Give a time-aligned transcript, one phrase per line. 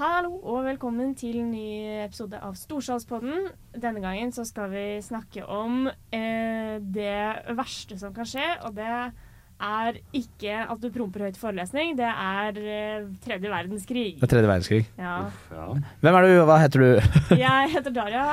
[0.00, 3.50] Hallo og velkommen til en ny episode av Storsalspodden.
[3.76, 8.88] Denne gangen så skal vi snakke om eh, det verste som kan skje, og det
[8.88, 14.06] er ikke at du promper høyt i forelesning, det er eh, tredje verdenskrig.
[14.22, 14.86] Det er tredje verdenskrig.
[14.96, 15.18] Ja.
[15.52, 15.66] Ja.
[16.00, 17.12] Hvem er du, og hva heter du?
[17.44, 18.24] Jeg heter Daria.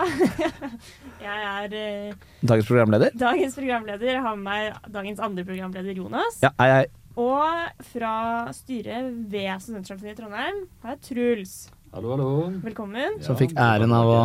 [1.27, 3.11] Jeg er eh, Dagens programleder?
[3.11, 4.13] dagens programleder.
[4.13, 6.39] Jeg har med meg dagens andre programleder, Jonas.
[6.45, 6.93] Ja, jeg.
[7.17, 8.11] Og fra
[8.53, 11.53] styret ved Studentsamfunnet i Trondheim har jeg Truls.
[11.95, 12.27] Hallo, hallo.
[12.61, 13.15] Velkommen.
[13.25, 14.19] Som fikk æren av å,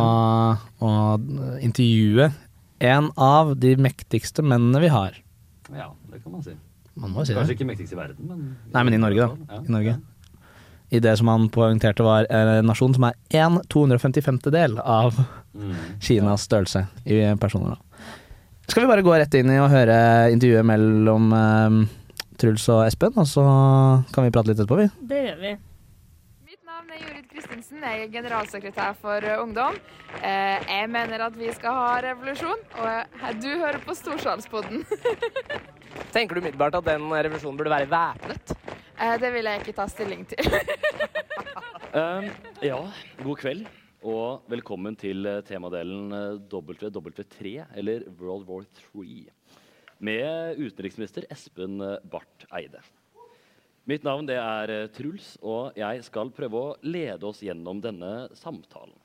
[0.85, 0.91] å
[1.63, 2.27] intervjue
[2.83, 5.15] en av de mektigste mennene vi har.
[5.73, 6.53] Ja, det kan man si.
[6.93, 7.57] Man må jo si Kanskje det.
[7.57, 8.41] ikke mektigst i verden, men
[8.75, 9.61] Nei, men i Norge, da.
[9.63, 9.95] I Norge.
[10.93, 14.43] I det som han poengterte var en nasjon som er 1 255.
[14.53, 15.17] del av
[15.53, 15.73] Mm.
[16.01, 17.75] Kinas størrelse i personer.
[17.75, 18.05] Da.
[18.65, 19.97] Skal vi bare gå rett inn i og høre
[20.33, 21.75] intervjuet mellom eh,
[22.39, 23.43] Truls og Espen, og så
[24.13, 24.87] kan vi prate litt etterpå, vi.
[25.09, 25.51] Det gjør vi.
[26.49, 29.77] Mitt navn er Jorid Kristinsen, jeg er generalsekretær for eh, Ungdom.
[30.21, 34.83] Eh, Jeg mener at vi skal ha revolusjon, og du hører på Storsalspodden.
[36.15, 38.55] Tenker du umiddelbart at den revolusjonen burde være væpnet?
[38.99, 40.43] Eh, Det vil jeg ikke ta stilling til.
[41.93, 42.23] Um,
[42.65, 42.79] ja,
[43.21, 43.67] god kveld.
[44.01, 49.03] Og velkommen til temadelen eh, WW3, eller World War 3,
[50.03, 51.79] med utenriksminister Espen
[52.11, 52.83] Barth Eide.
[53.83, 58.29] Mitt navn det er eh, Truls, og jeg skal prøve å lede oss gjennom denne
[58.39, 58.95] samtalen.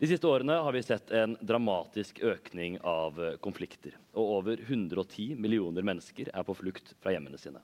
[0.00, 5.36] De siste årene har vi sett en dramatisk økning av eh, konflikter, og over 110
[5.36, 7.60] millioner mennesker er på flukt fra hjemmene sine.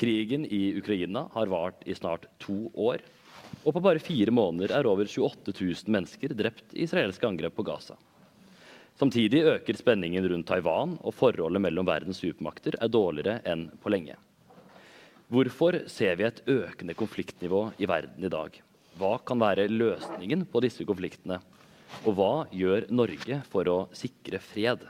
[0.00, 3.04] Krigen i Ukraina har vart i snart to år,
[3.66, 7.68] og på bare fire måneder er over 28 000 mennesker drept i israelske angrep på
[7.68, 8.00] Gaza.
[8.96, 14.16] Samtidig øker spenningen rundt Taiwan, og forholdet mellom verdens supermakter er dårligere enn på lenge.
[15.28, 18.56] Hvorfor ser vi et økende konfliktnivå i verden i dag?
[18.96, 21.42] Hva kan være løsningen på disse konfliktene?
[22.08, 24.86] Og hva gjør Norge for å sikre fred?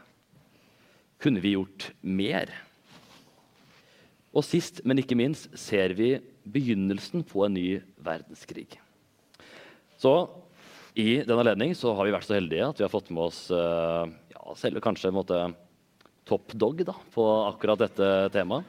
[1.19, 2.53] Kunne vi gjort mer?
[4.37, 6.13] Og sist, men ikke minst, ser vi
[6.47, 7.69] begynnelsen på en ny
[7.99, 8.69] verdenskrig.
[9.99, 10.15] Så
[10.97, 13.41] i den anledning så har vi vært så heldige at vi har fått med oss
[13.53, 15.43] eh, ja, selve kanskje måte,
[16.25, 18.65] top dog da, på akkurat dette temaet.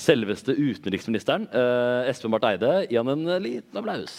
[0.00, 4.16] Selveste utenriksministeren, eh, Espen Barth Eide, gi han en liten applaus.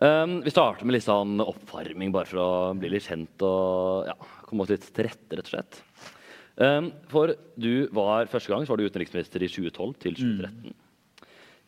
[0.00, 4.16] Um, vi starter med litt sånn oppvarming, bare for å bli litt kjent og ja,
[4.48, 5.82] komme oss litt til rette, rett og slett.
[6.60, 10.74] Um, for du var første gang var du utenriksminister i 2012 til 2013.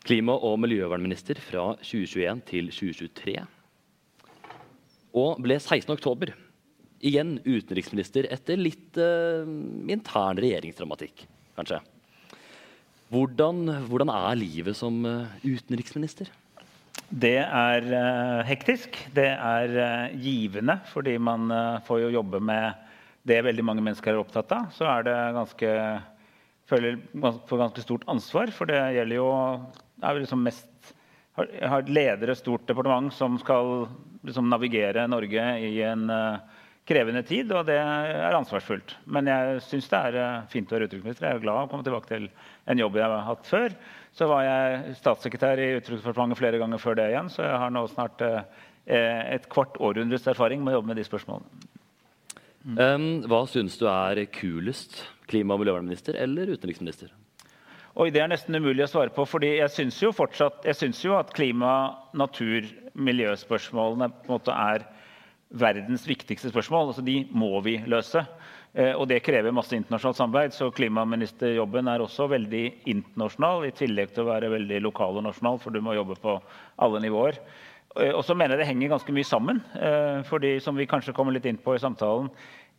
[0.05, 3.33] Klima- og miljøvernminister fra 2021 til 2023.
[5.17, 5.89] Og ble 16.
[5.95, 6.35] oktober
[7.01, 9.49] igjen utenriksminister etter litt uh,
[9.89, 11.25] intern regjeringsdramatikk,
[11.57, 11.81] kanskje.
[13.09, 16.29] Hvordan, hvordan er livet som uh, utenriksminister?
[17.09, 19.01] Det er uh, hektisk.
[19.15, 21.49] Det er givende, fordi man
[21.89, 22.92] får jo jobbe med
[23.27, 24.71] det veldig mange mennesker er opptatt av.
[24.75, 25.71] Så er det ganske
[26.69, 29.29] føler på ganske stort ansvar, for det gjelder jo
[30.03, 30.93] er liksom mest
[31.37, 33.87] har, har ledere stort departement som skal
[34.23, 36.37] liksom navigere Norge i en uh,
[36.87, 38.95] krevende tid, og det er ansvarsfullt.
[39.05, 41.27] Men jeg syns det er uh, fint å være utenriksminister.
[41.27, 42.29] Jeg er glad å komme tilbake til
[42.69, 43.77] en jobb jeg har hatt før.
[44.13, 47.87] Så var jeg statssekretær i Utenriksdepartementet flere ganger før det igjen, så jeg har nå
[47.91, 48.43] snart uh,
[48.85, 51.72] et kvart århundres erfaring med å jobbe med de spørsmålene.
[52.63, 55.01] Um, hva syns du er kulest?
[55.27, 57.11] Klima- og miljøvernminister eller utenriksminister?
[57.95, 59.25] Oi, Det er nesten umulig å svare på.
[59.27, 64.51] fordi jeg syns jo fortsatt, jeg synes jo at klima-, natur-, miljøspørsmålene på en måte
[64.51, 64.85] er
[65.51, 66.87] verdens viktigste spørsmål.
[66.87, 68.25] altså De må vi løse.
[68.73, 70.53] Eh, og det krever masse internasjonalt samarbeid.
[70.53, 75.59] Så klimaministerjobben er også veldig internasjonal, i tillegg til å være veldig lokal og nasjonal,
[75.59, 76.39] for du må jobbe på
[76.81, 77.37] alle nivåer.
[77.99, 79.61] Eh, Og så mener jeg det henger ganske mye sammen.
[79.75, 82.29] eh, fordi som vi kanskje kommer litt inn på i samtalen,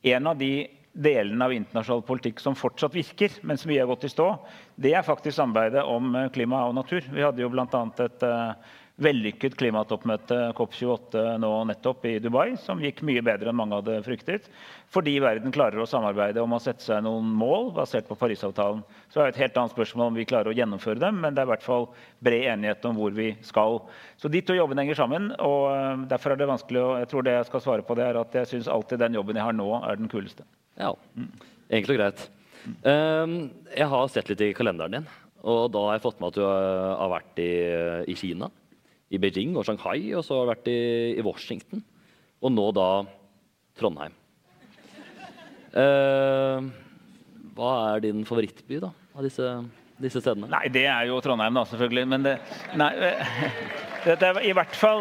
[0.05, 4.05] en av de delene av internasjonal politikk som fortsatt virker, men som mye har gått
[4.05, 4.39] i stå,
[4.79, 7.03] det er faktisk samarbeidet om eh, klima og natur.
[7.11, 7.67] Vi hadde jo bl.a.
[7.99, 8.55] et eh,
[9.03, 14.47] vellykket klimatoppmøte, COP28, nå nettopp i Dubai, som gikk mye bedre enn mange hadde fryktet.
[14.95, 18.85] Fordi verden klarer å samarbeide om å sette seg noen mål basert på Parisavtalen.
[19.11, 21.43] Så er det et helt annet spørsmål om vi klarer å gjennomføre dem, men det
[21.43, 21.89] er i hvert fall
[22.23, 23.81] bred enighet om hvor vi skal.
[24.21, 27.27] Så de to jobbene henger sammen, og eh, derfor er det vanskelig å Jeg tror
[27.27, 29.59] det jeg skal svare på, det er at jeg syns alltid den jobben jeg har
[29.59, 30.47] nå, er den kuleste.
[30.79, 30.95] Ja,
[31.67, 32.29] enkelt og greit.
[32.87, 33.39] Um,
[33.75, 35.09] jeg har sett litt i kalenderen din,
[35.45, 37.55] og da har jeg fått med at du har vært i,
[38.09, 38.49] i Kina,
[39.13, 40.81] i Beijing og Shanghai, og så har jeg vært i,
[41.21, 41.85] i Washington,
[42.45, 42.89] og nå da
[43.79, 44.15] Trondheim.
[45.75, 46.71] Uh,
[47.55, 49.49] hva er din favorittby da, av disse,
[50.03, 50.49] disse stedene?
[50.53, 52.07] Nei, det er jo Trondheim, da, selvfølgelig.
[52.11, 52.37] Men det
[52.79, 52.91] Nei.
[53.09, 53.35] eh,
[54.05, 55.01] Dette er i hvert fall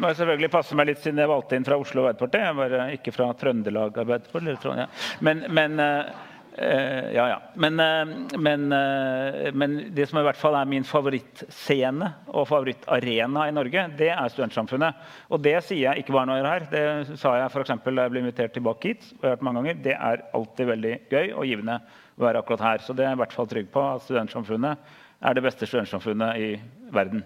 [0.00, 2.40] Må jeg selvfølgelig passe meg litt siden jeg valgte inn fra Oslo Arbeiderparti.
[2.46, 4.86] Jeg var ikke fra Trøndelag Arbeiderparti.
[5.26, 6.25] Men, men eh, eh,
[6.56, 7.42] Ja, ja.
[7.54, 13.44] Men, eh, men, eh, men det som i hvert fall er min favorittscene og favorittarena
[13.48, 15.02] i Norge, det er Studentsamfunnet.
[15.28, 16.66] Og det sier jeg ikke bare når jeg er her.
[16.72, 17.74] Det sa jeg f.eks.
[17.84, 19.04] da jeg ble invitert tilbake hit.
[19.18, 19.82] og jeg har hørt mange ganger.
[19.84, 21.76] Det er alltid veldig gøy og givende
[22.16, 22.78] å være akkurat her.
[22.86, 26.40] Så det er jeg i hvert fall trygg på at Studentsamfunnet er det beste studentsamfunnet
[26.40, 26.50] i
[26.92, 27.24] verden.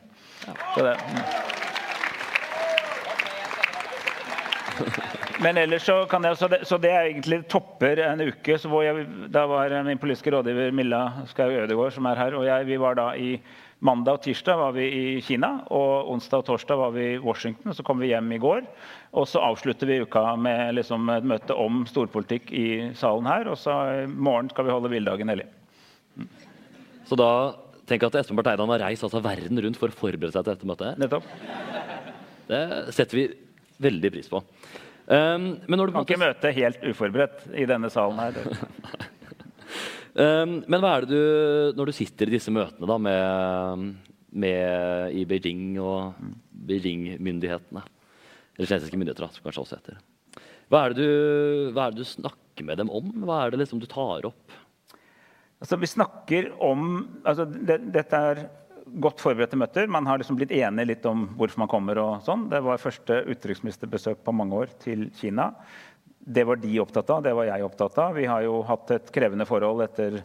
[0.75, 0.95] Så det,
[5.41, 8.59] Men ellers så kan jeg, så det, så det er egentlig topper en uke.
[8.61, 12.45] Så hvor jeg, da var min politiske rådgiver Milla Skau Ødegaard, som er her, og
[12.45, 13.33] jeg, vi var da i
[13.81, 17.73] Mandag og tirsdag var vi i Kina, og onsdag og torsdag var vi i Washington.
[17.73, 18.67] Så kom vi hjem i går.
[19.17, 22.67] Og så avslutter vi uka med liksom et møte om storpolitikk i
[23.01, 23.49] salen her.
[23.49, 25.49] Og så i morgen skal vi holde hviledagen hellig.
[27.09, 27.31] Så da
[27.89, 30.53] tenk at Espen Barth Eidan har reist altså verden rundt for å forberede seg til
[30.53, 31.01] dette møtet.
[31.01, 31.33] Nettopp.
[32.53, 33.27] Det setter vi
[33.81, 34.45] veldig pris på.
[35.11, 38.37] Um, men når du Kan ikke møte helt uforberedt i denne salen her.
[40.15, 43.89] Um, men hva er det du, når du sitter i disse møtene da, med,
[44.31, 46.15] med i Beijing og
[46.71, 47.83] Beijing-myndighetene,
[48.55, 49.99] eller kinesiske myndigheter, da, som kanskje også heter,
[50.71, 53.11] hva er, det du, hva er det du snakker med dem om?
[53.27, 54.59] Hva er det liksom du tar opp?
[55.59, 56.85] Altså, vi snakker om
[57.27, 58.45] altså, det, Dette er
[59.03, 59.91] godt forberedte møter.
[59.91, 61.99] Man har liksom blitt enige litt om hvorfor man kommer.
[61.99, 62.49] og sånn.
[62.51, 65.53] Det var første utenriksministerbesøk på mange år til Kina.
[66.21, 68.15] Det var de opptatt av, det var jeg opptatt av.
[68.15, 70.21] Vi har jo hatt et krevende forhold etter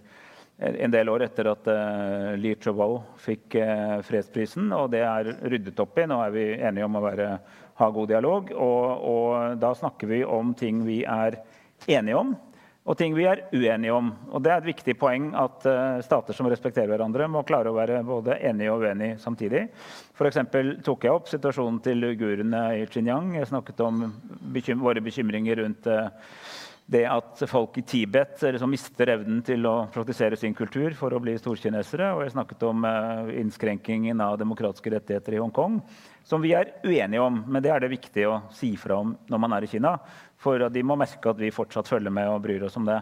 [0.57, 5.79] en del år etter at uh, Li Chowal fikk uh, fredsprisen, og det er ryddet
[5.83, 6.06] opp i.
[6.07, 7.29] Nå er vi enige om å være,
[7.81, 11.41] ha god dialog, og, og da snakker vi om ting vi er
[11.91, 12.31] enige om,
[12.85, 14.11] og ting vi er uenige om.
[14.29, 17.77] Og Det er et viktig poeng at uh, stater som respekterer hverandre, må klare å
[17.77, 19.63] være både enige og uenige samtidig.
[20.13, 20.43] F.eks.
[20.85, 23.33] tok jeg opp situasjonen til uigurene i Xinjiang.
[23.39, 24.05] Jeg snakket om
[24.53, 26.11] bekym våre bekymringer rundt uh,
[26.85, 31.21] det at folk i Tibet liksom mister evnen til å praktisere sin kultur for å
[31.23, 32.11] bli storkinesere.
[32.13, 32.85] Og jeg snakket om
[33.33, 35.79] innskrenkingen av demokratiske rettigheter i Hongkong.
[36.25, 39.42] Som vi er uenige om, men det er det viktig å si fra om når
[39.44, 39.94] man er i Kina.
[40.42, 42.98] For de må merke at vi fortsatt følger med og bryr oss om det.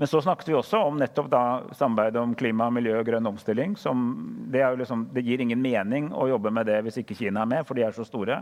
[0.00, 1.42] Men så snakket vi også om nettopp da
[1.76, 3.76] samarbeidet om klima, miljø og grønn omstilling.
[3.76, 7.66] Det, liksom, det, gir ingen mening å jobbe med det hvis ikke Kina er med,
[7.68, 8.40] for de er så store.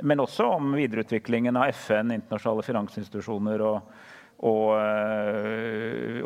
[0.00, 3.92] Men også om videreutviklingen av FN, internasjonale finansinstitusjoner og,
[4.44, 4.76] og,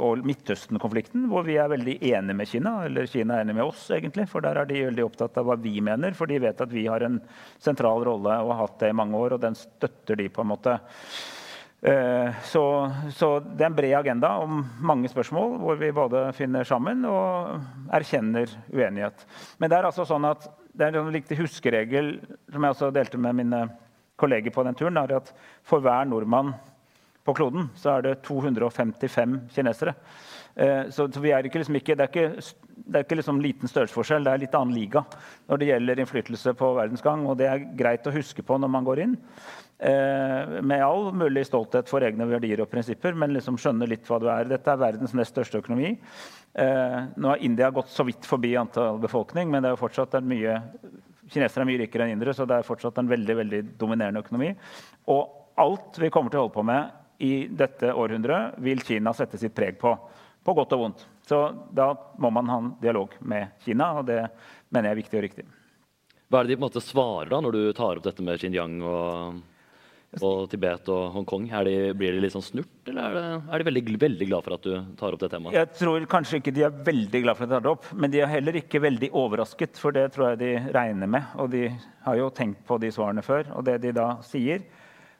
[0.02, 2.72] og Midtøsten-konflikten, hvor vi er veldig enige med Kina.
[2.88, 4.26] Eller Kina er enig med oss, egentlig.
[4.30, 6.16] For der er de veldig opptatt av hva vi mener.
[6.18, 7.20] For de vet at vi har en
[7.62, 10.50] sentral rolle og har hatt det i mange år, og den støtter de på en
[10.50, 10.74] måte.
[11.80, 12.62] Så,
[13.16, 17.54] så, det er en bred agenda om mange spørsmål, hvor vi både finner sammen og
[17.96, 19.24] erkjenner uenighet.
[19.56, 20.44] Men det er altså sånn at
[20.76, 22.18] det er en viktig huskeregel
[22.52, 23.62] som jeg også delte med mine
[24.20, 25.32] kolleger på den turen, er at
[25.64, 26.52] for hver nordmann
[27.30, 29.96] på kloden så er det 255 kinesere.
[30.90, 32.42] Så, så vi er ikke, liksom ikke, det er ikke,
[32.90, 35.04] det er ikke liksom liten størrelsesforskjell, det er litt annen liga
[35.48, 37.22] når det gjelder innflytelse på verdensgang.
[37.30, 39.14] Og det er greit å huske på når man går inn.
[39.80, 44.18] Eh, med all mulig stolthet for egne verdier og prinsipper, men liksom skjønne litt hva
[44.20, 44.48] du er.
[44.50, 45.94] Dette er verdens nest største økonomi.
[46.52, 50.18] Eh, nå har India gått så vidt forbi antall befolkning, men det er jo fortsatt
[50.20, 50.58] en mye
[51.30, 54.48] Kinesere er mye rikere enn indere, så det er fortsatt en veldig veldig dominerende økonomi.
[55.14, 56.88] Og alt vi kommer til å holde på med
[57.20, 59.92] i dette århundret, vil Kina sette sitt preg på.
[60.40, 61.06] På godt og vondt.
[61.28, 61.42] Så
[61.76, 64.22] da må man ha en dialog med Kina, og det
[64.72, 65.44] mener jeg er viktig og riktig.
[66.30, 68.40] Hva er det de på en måte svarer da, når du tar opp dette med
[68.40, 69.38] Xinjiang og,
[70.22, 71.48] og Tibet og Hongkong?
[71.66, 74.56] De, blir de litt sånn snurt, eller er, det, er de veldig, veldig glad for
[74.56, 75.58] at du tar opp det temaet?
[75.58, 78.14] Jeg tror kanskje ikke de er veldig glad for at jeg tar det opp, men
[78.14, 81.34] de er heller ikke veldig overrasket, for det tror jeg de regner med.
[81.42, 81.66] Og de
[82.06, 83.50] har jo tenkt på de svarene før.
[83.58, 84.64] Og det de da sier,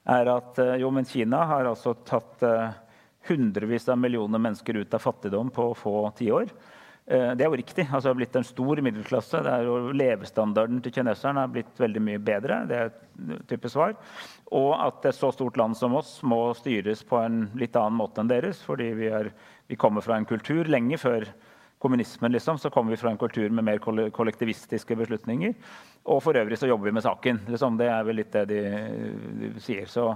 [0.08, 2.72] er at jo, men Kina har altså tatt uh,
[3.28, 6.52] hundrevis av millioner mennesker ut av fattigdom på få tiår.
[7.10, 7.88] Det er jo riktig.
[7.88, 9.40] altså Det har blitt en stor middelklasse.
[9.42, 12.60] det er jo Levestandarden til kineserne har blitt veldig mye bedre.
[12.70, 13.96] Det er et type svar.
[14.54, 18.22] Og at et så stort land som oss må styres på en litt annen måte
[18.22, 18.62] enn deres.
[18.62, 19.32] Fordi vi, er,
[19.66, 21.26] vi kommer fra en kultur lenge før
[21.80, 23.78] kommunismen, liksom, så kommer vi fra en kultur med mer
[24.12, 25.54] kollektivistiske beslutninger.
[26.12, 27.40] Og for øvrig så jobber vi med saken.
[27.48, 27.78] Liksom.
[27.80, 28.60] Det er vel litt det de,
[29.40, 29.88] de sier.
[29.88, 30.10] Så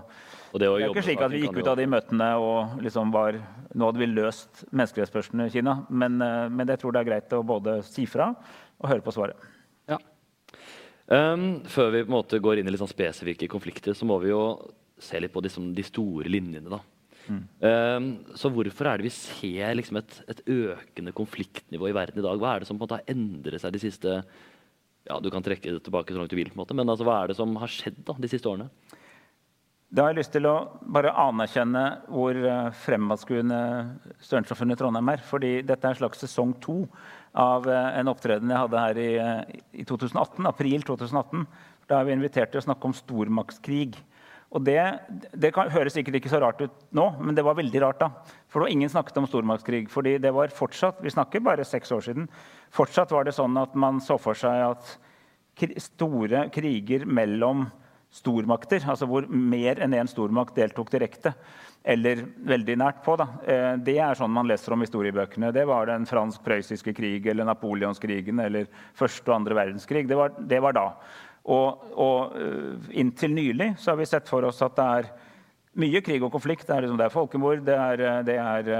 [0.52, 3.40] det, det, er ikke slik at vi gikk ut av de møtene og liksom var
[3.74, 5.78] Nå hadde vi løst menneskerettsspørsmålene i Kina.
[5.88, 6.20] Men,
[6.54, 9.50] men jeg tror det er greit å både si fra og høre på svaret.
[9.90, 9.98] Ja.
[11.08, 14.20] Um, før vi på en måte går inn i litt sånn spesifikke konflikter, så må
[14.22, 14.44] vi jo
[15.00, 16.70] se litt på de, de store linjene.
[16.70, 16.84] da.
[17.30, 22.26] Um, så hvorfor er det vi ser liksom et, et, økende konfliktnivå i verden i
[22.26, 22.40] dag?
[22.40, 24.18] Hva er det som på en måte har endret seg de siste
[25.04, 27.06] ja, Du kan trekke det tilbake så langt du vil, på en måte, men altså,
[27.08, 28.68] hva er det som har skjedd da, de siste årene?
[29.94, 30.54] Da har jeg lyst til å
[30.90, 33.58] bare anerkjenne hvor eh, fremadskuende
[34.24, 35.22] Studentsamfunnet Trondheim er.
[35.22, 36.80] fordi dette er en slags sesong to
[37.38, 41.46] av eh, en opptreden jeg hadde her i, eh, i 2018, april 2018.
[41.86, 43.94] Da er vi invitert til å snakke om stormaktskrig.
[44.54, 44.78] Og det,
[45.34, 48.10] det høres sikkert ikke så rart ut nå, men det var veldig rart da.
[48.46, 49.88] For det var ingen snakket om stormaktskrig.
[49.90, 52.28] fordi det var fortsatt, Vi snakker bare seks år siden.
[52.70, 54.98] Fortsatt var det sånn at man så for seg at
[55.78, 57.66] store kriger mellom
[58.14, 61.32] stormakter, altså hvor mer enn én stormakt deltok direkte,
[61.82, 63.26] eller veldig nært på, da.
[63.42, 65.50] Eh, det er sånn man leser om historiebøkene.
[65.52, 70.06] Det var den fransk-prøyssiske krig eller napoleonskrigen eller første og andre verdenskrig.
[70.08, 70.86] Det var, det var da.
[71.44, 75.08] Og, og, eh, inntil nylig så har vi sett for oss at det er
[75.82, 76.64] mye krig og konflikt.
[76.64, 77.64] Det er, liksom, det er folkemord.
[77.66, 78.70] Det er, eh, det er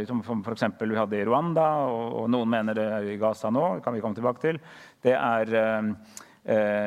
[0.00, 0.66] liksom, som f.eks.
[0.80, 3.76] vi hadde i Rwanda, og, og, noen mener det er i Gaza nå.
[3.76, 4.58] Det kan vi komme tilbake til.
[5.04, 5.54] Det er,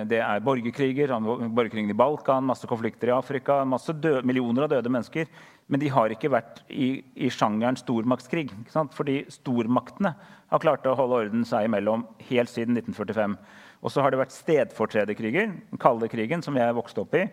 [0.10, 3.62] det er borgerkriger, borgerkrigen i Balkan, masse konflikter i Afrika.
[3.64, 5.32] masse døde, Millioner av døde mennesker.
[5.72, 8.50] Men de har ikke vært i, i sjangeren stormaktskrig.
[8.92, 10.12] Fordi stormaktene
[10.52, 13.38] har klart å holde orden seg imellom helt siden 1945.
[13.82, 15.54] Og så har det vært stedfortrederkriger.
[15.72, 17.24] Den kalde krigen, som jeg vokste opp i,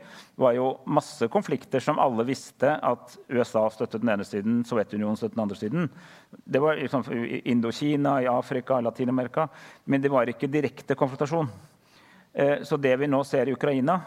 [0.41, 5.37] var jo masse konflikter som alle visste at USA støttet den ene siden, Sovjetunionen støttet
[5.37, 5.91] den andre siden.
[6.49, 7.05] Det var liksom
[7.45, 9.49] Indokina, i Afrika, Latin-Amerika.
[9.85, 11.53] Men det var ikke direkte konfrontasjon.
[12.33, 14.01] Eh, så det vi nå ser i Ukraina,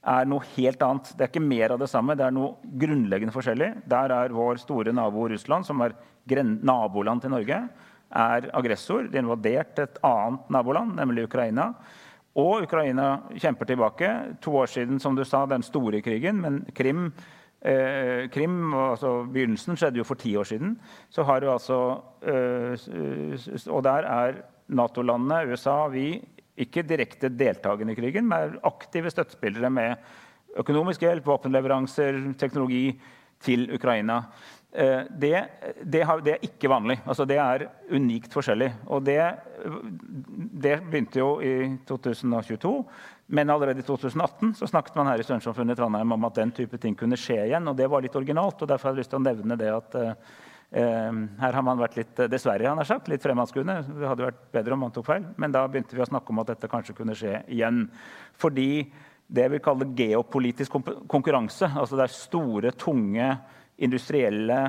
[0.00, 1.12] er noe helt annet.
[1.16, 3.72] Det er ikke mer av det samme, det er noe grunnleggende forskjellig.
[3.88, 5.96] Der er vår store nabo Russland, som er
[6.30, 7.64] naboland til Norge
[8.10, 9.08] er aggressor.
[9.08, 11.70] De har invadert et annet naboland, nemlig Ukraina.
[12.38, 14.10] Og Ukraina kjemper tilbake.
[14.42, 16.40] To år siden, som du sa, den store krigen.
[16.40, 17.12] Men Krim,
[17.62, 20.76] eh, Krim altså begynnelsen skjedde jo for ti år siden.
[21.10, 26.20] Så har du altså eh, Og der er Nato-landene, USA, vi
[26.60, 29.96] ikke direkte deltakende i krigen, men aktive støttespillere med
[30.60, 33.00] økonomisk hjelp, våpenleveranser, teknologi
[33.40, 34.20] til Ukraina.
[34.72, 35.48] Eh, det,
[35.82, 37.00] det, har, det, er ikke vanlig.
[37.04, 38.70] Altså, det er unikt forskjellig.
[38.86, 39.18] Og det,
[40.62, 42.74] det, begynte jo i 2022.
[43.34, 46.54] Men allerede i 2018 så snakket man her i Sørensamfunnet i Trondheim om at den
[46.54, 47.66] type ting kunne skje igjen.
[47.66, 48.62] Og det var litt originalt.
[48.62, 50.38] og Derfor har jeg lyst til å nevne det at eh,
[50.70, 53.80] eh her har man vært litt dessverre, han har sagt, litt fremadskuende.
[53.90, 55.26] Det hadde vært bedre om man tok feil.
[55.36, 57.88] Men da begynte vi å snakke om at dette kanskje kunne skje igjen.
[58.38, 58.86] Fordi
[59.30, 60.78] det vi kaller geopolitisk
[61.10, 63.34] konkurranse, altså det er store, tunge
[63.80, 64.60] industrielle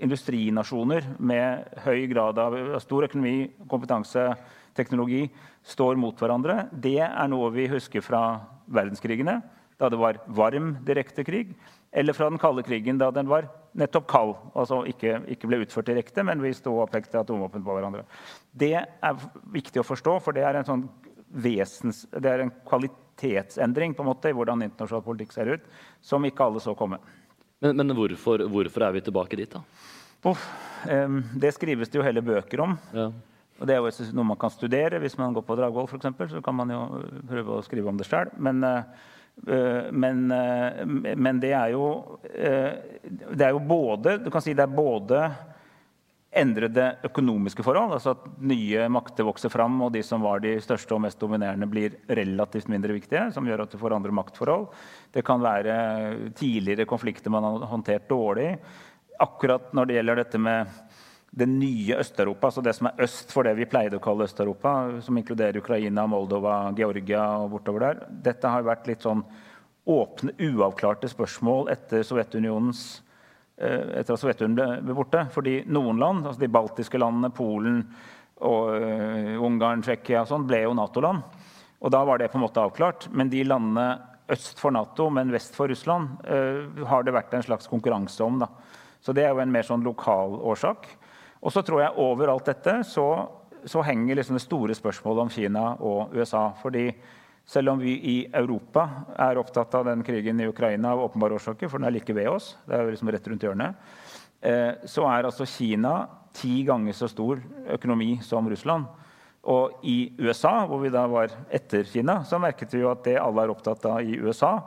[0.00, 4.30] industrinasjoner med høy grad av stor økonomi, kompetanse,
[4.76, 5.26] teknologi
[5.66, 6.64] står mot hverandre.
[6.72, 8.22] Det er noe vi husker fra
[8.70, 9.40] verdenskrigene,
[9.80, 11.52] da det var varm direkte krig.
[11.90, 14.34] Eller fra den kalde krigen, da den var nettopp kald.
[14.54, 18.04] Altså ikke, ikke ble utført direkte, men vi sto og pekte atomvåpen på hverandre.
[18.52, 20.86] Det er viktig å forstå, for det er en sånn
[21.30, 25.66] vesens, det er en kvalitetsendring på en måte, i hvordan internasjonal politikk ser ut,
[26.02, 26.98] som ikke alle så komme.
[27.60, 29.60] Men, men hvorfor, hvorfor, er vi tilbake dit, da?
[30.24, 30.46] Oh,
[30.88, 32.76] um, det skrives det jo hele bøker om.
[32.96, 33.10] Ja.
[33.60, 35.00] Og det er jo noe man kan studere.
[35.02, 36.80] Hvis man går på Dragvoll, f.eks., så kan man jo
[37.28, 38.32] prøve å skrive om det sjøl.
[38.40, 40.80] Men, uh, men, uh,
[41.12, 41.84] men, det er jo
[42.24, 42.72] uh,
[43.08, 45.20] Det er jo både Du kan si det er både
[46.30, 50.94] endrede økonomiske forhold, altså at nye makter vokser fram, og de som var de største
[50.94, 54.68] og mest dominerende, blir relativt mindre viktige, som gjør at du får andre maktforhold.
[55.10, 58.54] Det kan være tidligere konflikter man har håndtert dårlig.
[59.20, 60.70] Akkurat når det gjelder dette med
[61.30, 65.02] det nye Øst-Europa, altså det som er øst for det vi pleide å kalle Øst-Europa,
[65.02, 69.22] som inkluderer Ukraina, Moldova, Georgia og bortover der, dette har vært litt sånn
[69.90, 73.00] åpne, uavklarte spørsmål etter Sovjetunionens
[73.60, 75.26] etter at Sovjetunionen ble borte.
[75.34, 77.82] Fordi noen land, altså de baltiske landene, Polen,
[78.40, 81.40] og uh, Ungarn, Tsjekkia sånn, ble jo Nato-land.
[81.80, 83.08] Og da var det på en måte avklart.
[83.12, 83.88] Men de landene
[84.30, 88.40] øst for Nato, men vest for Russland, uh, har det vært en slags konkurranse om.
[88.40, 88.48] Da.
[89.04, 90.88] Så det er jo en mer sånn lokal årsak.
[91.40, 93.06] Og så tror jeg over alt dette så,
[93.64, 96.50] så henger liksom det store spørsmålet om Kina og USA.
[96.60, 96.90] fordi
[97.50, 98.84] selv om vi i Europa
[99.18, 102.28] er opptatt av den krigen i Ukraina av åpenbare årsaker, for den er like ved
[102.30, 103.90] oss, det er liksom rett rundt hjørnet,
[104.46, 105.94] eh, så er altså Kina
[106.36, 107.42] ti ganger så stor
[107.74, 108.86] økonomi som Russland.
[109.50, 113.18] Og i USA, hvor vi da var etter Kina, så merket vi jo at det
[113.18, 114.58] alle er opptatt av i USA,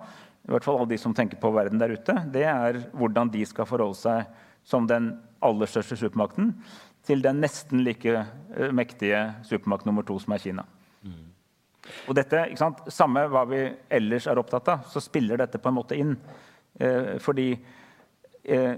[0.44, 3.46] i hvert fall alle de som tenker på verden der ute, det er hvordan de
[3.48, 4.28] skal forholde seg
[4.68, 5.14] som den
[5.44, 6.52] aller største supermakten
[7.08, 10.68] til den nesten like eh, mektige supermakt nummer to, som er Kina.
[12.08, 15.72] Og dette, ikke sant, Samme hva vi ellers er opptatt av, så spiller dette på
[15.72, 16.16] en måte inn.
[16.80, 17.50] Eh, fordi
[18.44, 18.74] eh,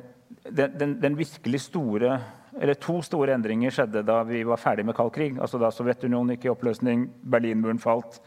[0.50, 2.18] den, den, den, virkelig store
[2.56, 5.40] eller To store endringer skjedde da vi var ferdig med kald krig.
[5.40, 8.22] altså Da Sovjetunionen gikk i oppløsning, Berlinmuren falt,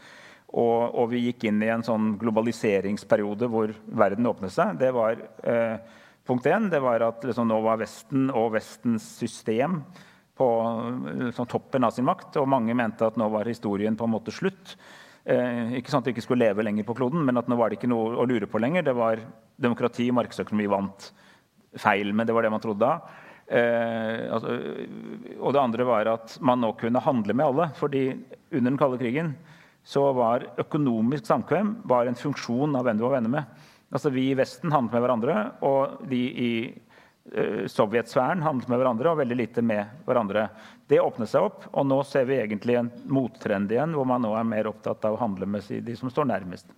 [0.49, 4.77] og, og, vi gikk inn i en sånn globaliseringsperiode hvor verden åpnet seg.
[4.81, 6.69] Det var eh, punkt én.
[6.69, 9.81] Det var at liksom, nå var Vesten og Vestens system
[10.39, 10.47] på
[11.35, 12.39] sånn toppen av sin makt.
[12.39, 14.75] Og mange mente at nå var historien på en måte slutt.
[15.29, 17.69] Eh, ikke sånn at vi ikke skulle leve lenger på kloden, men at nå var
[17.69, 18.87] det ikke noe å lure på lenger.
[18.87, 19.21] Det var
[19.59, 21.11] demokrati, markedsøkonomi vant
[21.77, 23.27] feil, men det var det man trodde da.
[23.49, 24.55] Eh, altså,
[25.41, 27.71] og det andre var at man nå kunne handle med alle.
[27.75, 28.03] fordi
[28.51, 29.33] under den kalde krigen
[29.83, 33.59] så var økonomisk samkvem var en funksjon av hvem du var venner med.
[33.89, 36.51] Altså Vi i Vesten handlet med hverandre, og de i
[37.69, 40.47] sovjetsfæren handlet med hverandre, og veldig lite med hverandre.
[40.89, 44.31] Det åpnet seg opp, og nå ser vi egentlig en mottrend igjen, hvor man nå
[44.33, 46.71] er mer opptatt av å handle med de som står nærmest.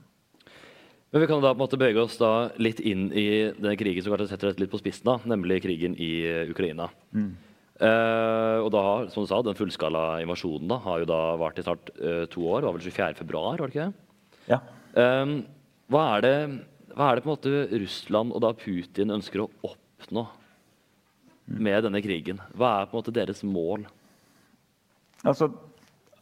[1.12, 4.04] Men vi kan da på en måte bevege oss da litt inn i den krigen
[4.04, 6.88] som kanskje setter dette litt på spissen, da, nemlig krigen i eh, Ukraina.
[7.12, 7.34] Mm.
[7.82, 11.58] Uh, og da, har, som du sa, Den fullskala invasjonen da, har jo da vart
[11.58, 12.62] i snart uh, to år.
[12.62, 13.16] Det var vel 24.
[13.24, 14.44] februar, var det ikke det?
[14.52, 14.60] Ja.
[14.94, 15.34] Um,
[15.92, 16.36] hva, er det,
[16.94, 20.28] hva er det på en måte Russland og da Putin ønsker å oppnå.
[21.46, 22.42] Med denne krigen?
[22.54, 23.86] Hva er på en måte deres mål?
[25.28, 25.52] Altså,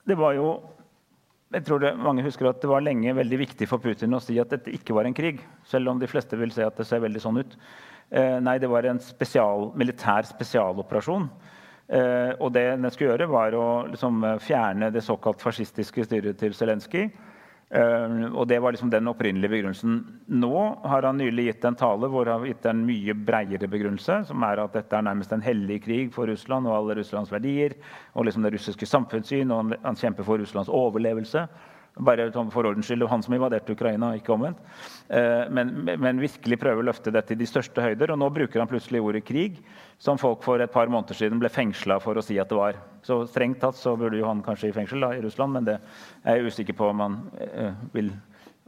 [0.07, 0.59] det var jo
[1.49, 4.35] jeg tror det, mange husker at det var lenge veldig viktig for Putin å si
[4.37, 5.39] at dette ikke var en krig.
[5.65, 7.55] Selv om de fleste vil si at det ser veldig sånn ut.
[8.13, 11.25] Eh, nei, det var en spesial, militær spesialoperasjon.
[11.89, 16.53] Eh, og det den skulle gjøre, var å liksom, fjerne det såkalt fascistiske styret til
[16.53, 17.09] Zelenskyj.
[17.69, 19.99] Uh, og Det var liksom den opprinnelige begrunnelsen.
[20.25, 20.53] Nå
[20.89, 24.45] har han nylig gitt en tale hvor han har gitt en mye bredere begrunnelse, som
[24.47, 27.77] er at dette er nærmest en hellig krig for Russland og alle Russlands verdier.
[28.17, 31.45] Og liksom det russiske samfunnssyn, og han kjemper for Russlands overlevelse.
[31.99, 34.61] Bare for ordens skyld, han som invaderte Ukraina, ikke omvendt.
[35.09, 38.13] Uh, men, men, virkelig prøver å løfte dette i de største høyder.
[38.13, 39.59] Og nå bruker han plutselig ordet krig,
[39.99, 42.79] som folk for et par måneder siden ble fengsla for å si at det var.
[43.03, 45.77] Så strengt tatt så burde jo han kanskje i fengsel da, i Russland, men det
[46.23, 48.13] er jeg usikker på om han eh, vil,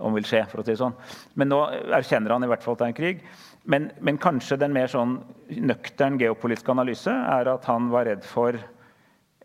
[0.02, 0.44] om vil skje.
[0.52, 1.00] for å si det sånn.
[1.40, 1.62] Men nå
[1.96, 3.26] erkjenner han i hvert fall at det er en krig.
[3.64, 5.20] Men, men kanskje den mer sånn
[5.56, 8.58] nøktern geopolitiske analyse er at han var redd for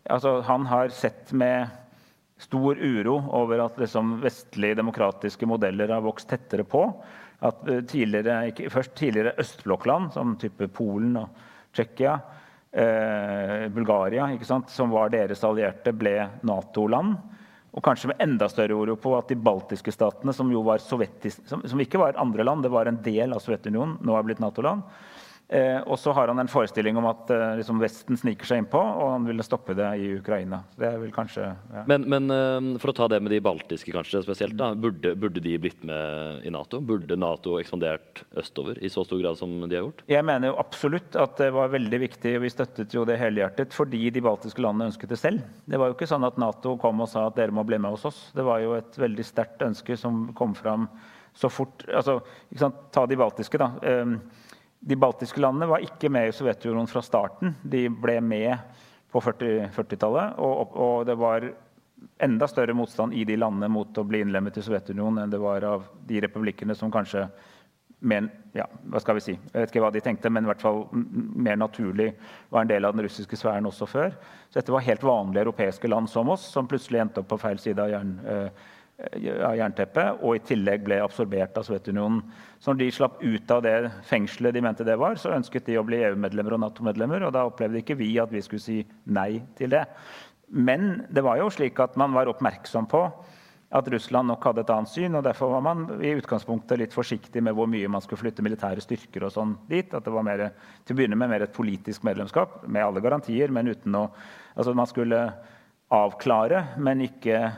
[0.07, 1.67] altså Han har sett med
[2.37, 6.83] stor uro over at liksom, vestlige demokratiske modeller har vokst tettere på.
[7.39, 12.17] At eh, tidligere, ikke, først tidligere østblokkland, som type Polen og Tsjekkia,
[12.71, 14.29] eh, Bulgaria,
[14.67, 17.17] som var deres allierte, ble Nato-land.
[17.77, 21.03] Og kanskje med enda større oro på at de baltiske statene, som jo var som,
[21.45, 24.85] som ikke var andre land, det var en del av Sovjetunionen, nå er blitt Nato-land,
[25.49, 28.79] Eh, og så har han en forestilling om at eh, liksom Vesten sniker seg innpå,
[28.79, 30.59] og han ville stoppe det i Ukraina.
[30.75, 31.45] Det vel kanskje...
[31.71, 31.83] Ja.
[31.87, 35.43] Men, men eh, for å ta det med de baltiske kanskje spesielt, da, burde, burde,
[35.43, 36.81] de blitt med i Nato?
[36.83, 40.03] Burde Nato ekspandert østover i så stor grad som de har gjort?
[40.11, 43.75] Jeg mener jo absolutt at det var veldig viktig, og vi støttet jo det helhjertet
[43.75, 45.45] fordi de baltiske landene ønsket det selv.
[45.63, 47.95] Det var jo ikke sånn at Nato kom og sa at dere må bli med
[47.95, 48.25] hos oss.
[48.35, 50.89] Det var jo et veldig sterkt ønske som kom fram
[51.37, 52.19] så fort altså,
[52.91, 53.71] Ta de baltiske, da.
[54.01, 54.17] Um,
[54.79, 57.55] de baltiske landene var ikke med i Sovjetunionen fra starten.
[57.63, 58.53] De ble med
[59.11, 59.73] på 40-tallet.
[59.75, 61.47] 40 og, og, det var
[62.21, 65.65] enda større motstand i de landene mot å bli innlemmet i Sovjetunionen enn det var
[65.65, 67.25] av de republikkene som kanskje
[67.99, 70.61] men, ja, hva skal vi si, jeg vet ikke hva de tenkte, men i hvert
[70.61, 72.11] fall mer naturlig
[72.53, 74.13] var en del av den russiske sfæren også før.
[74.51, 77.57] Så dette var helt vanlige europeiske land som oss, som plutselig endte opp på feil
[77.61, 82.23] side av jern, eh, av jernteppet, og i tillegg ble absorbert av Sovjetunionen.
[82.57, 83.75] Så når de slapp ut av det
[84.09, 87.45] fengselet de mente det var, så ønsket de å bli EU-medlemmer og Nato-medlemmer, og da
[87.45, 88.79] opplevde ikke vi at vi skulle si
[89.13, 89.83] nei til det.
[90.49, 93.03] Men det var jo slik at man var oppmerksom på
[93.77, 97.43] at Russland nok hadde et annet syn, og derfor var man i utgangspunktet litt forsiktig
[97.43, 99.91] med hvor mye man skulle flytte militære styrker og sånn dit.
[99.91, 100.45] At det var mer,
[100.87, 104.09] til å begynne med mer et politisk medlemskap, med alle garantier, men uten å
[104.57, 105.19] Altså man skulle
[105.93, 107.57] avklare, men ikke eh,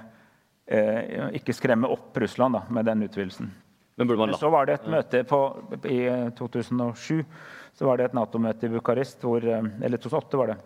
[0.69, 3.47] ikke skremme opp Russland da, med den utvidelsen.
[3.97, 5.39] Men så var det et møte på,
[5.89, 6.03] i
[6.37, 7.25] 2007
[7.79, 10.59] så var det et Nato-møte i Bucuresti, hvor, eller 2008 var det,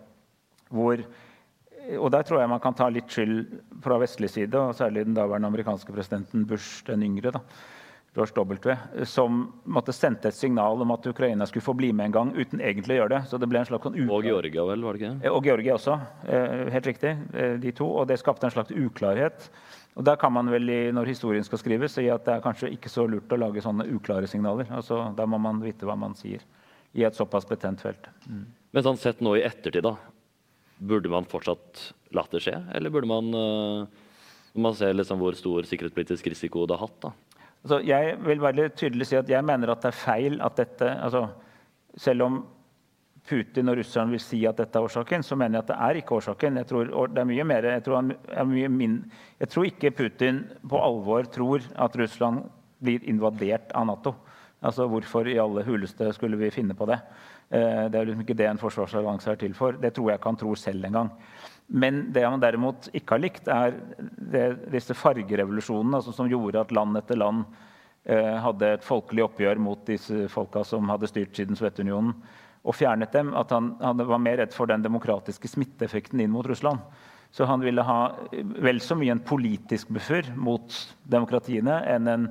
[0.74, 1.06] hvor
[2.00, 5.16] og Der tror jeg man kan ta litt skyld fra vestlig side, og særlig den
[5.18, 7.30] daværende amerikanske presidenten Bush den yngre.
[7.34, 7.42] da,
[8.14, 12.12] George W, som måtte sendte et signal om at Ukraina skulle få bli med en
[12.12, 13.22] gang uten egentlig å gjøre det.
[13.28, 14.82] Så det ble en slags sånn Og Georgia, vel?
[14.86, 15.30] var det ikke?
[15.34, 15.98] Og Georgia også.
[16.24, 17.12] Eh, helt riktig.
[17.60, 17.90] De to.
[17.90, 19.50] Og det skapte en slags uklarhet
[19.94, 22.90] og der kan man vel, Når historien skal skrives, si at det er kanskje ikke
[22.90, 24.66] så lurt å lage sånne uklare signaler.
[24.70, 26.42] Altså, Da må man vite hva man sier
[26.94, 28.08] i et såpass betent felt.
[28.26, 28.46] Mm.
[28.72, 29.94] Men sånn sett nå i ettertid, da,
[30.78, 32.56] burde man fortsatt latt det skje?
[32.74, 33.86] Eller burde man, uh,
[34.54, 36.98] man se liksom hvor stor sikkerhetspolitisk risiko det har hatt?
[37.02, 37.12] da?
[37.64, 40.90] Altså, jeg vil veldig tydelig si at jeg mener at det er feil at dette
[41.06, 41.28] altså,
[41.96, 42.42] selv om
[43.24, 46.00] Putin og russerne vil si at dette er årsaken, så mener jeg at det er
[46.00, 46.58] ikke årsaken.
[46.60, 48.98] Jeg tror, det er mye mer, jeg tror, er mye min,
[49.40, 52.44] jeg tror ikke Putin på alvor tror at Russland
[52.84, 54.14] blir invadert av Nato.
[54.64, 57.00] Altså Hvorfor i alle huleste skulle vi finne på det?
[57.48, 59.76] Eh, det er liksom ikke det en forsvarsallianse er til for.
[59.80, 61.10] Det tror jeg ikke han tror selv engang.
[61.68, 66.72] Men det han derimot ikke har likt, er det, disse fargerevolusjonene altså som gjorde at
[66.76, 67.44] land etter land
[68.04, 72.12] eh, hadde et folkelig oppgjør mot disse folka som hadde styrt siden Sovjetunionen
[72.64, 76.46] og fjernet dem, at han, han, var mer redd for den demokratiske smitteeffekten inn mot
[76.48, 76.80] Russland.
[77.34, 78.00] Så han ville ha
[78.62, 80.74] vel så mye en politisk buffer mot
[81.10, 82.28] demokratiene enn en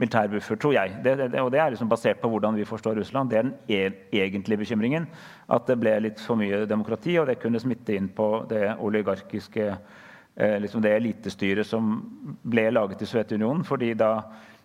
[0.00, 0.96] militær buffer, tror jeg.
[1.04, 3.30] Det, det, og det er liksom basert på hvordan vi forstår Russland.
[3.30, 5.06] Det er den e egentlige bekymringen.
[5.48, 9.70] At det ble litt for mye demokrati, og det kunne smitte inn på det oligarkiske
[9.70, 11.96] eh, liksom det elitestyret som
[12.42, 13.64] ble laget i Sovjetunionen.
[13.64, 14.12] fordi da,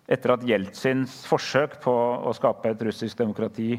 [0.08, 1.94] etter at Jeltsins forsøk på
[2.28, 3.76] å skape et russisk demokrati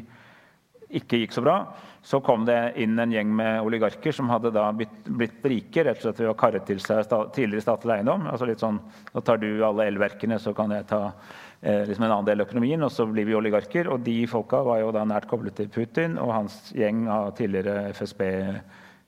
[1.00, 1.56] ikke gikk så bra,
[2.04, 6.02] så kom det inn en gjeng med oligarker som hadde da blitt, blitt rike rett
[6.02, 8.26] og slett ved å karre til seg sta, tidligere statlig eiendom.
[8.30, 8.80] altså litt sånn,
[9.14, 11.00] Nå tar du alle elverkene, så kan jeg ta
[11.62, 13.88] eh, liksom en annen del av økonomien, og så blir vi oligarker.
[13.88, 17.88] Og de folka var jo da nært koblet til Putin og hans gjeng av tidligere
[17.96, 18.24] FSB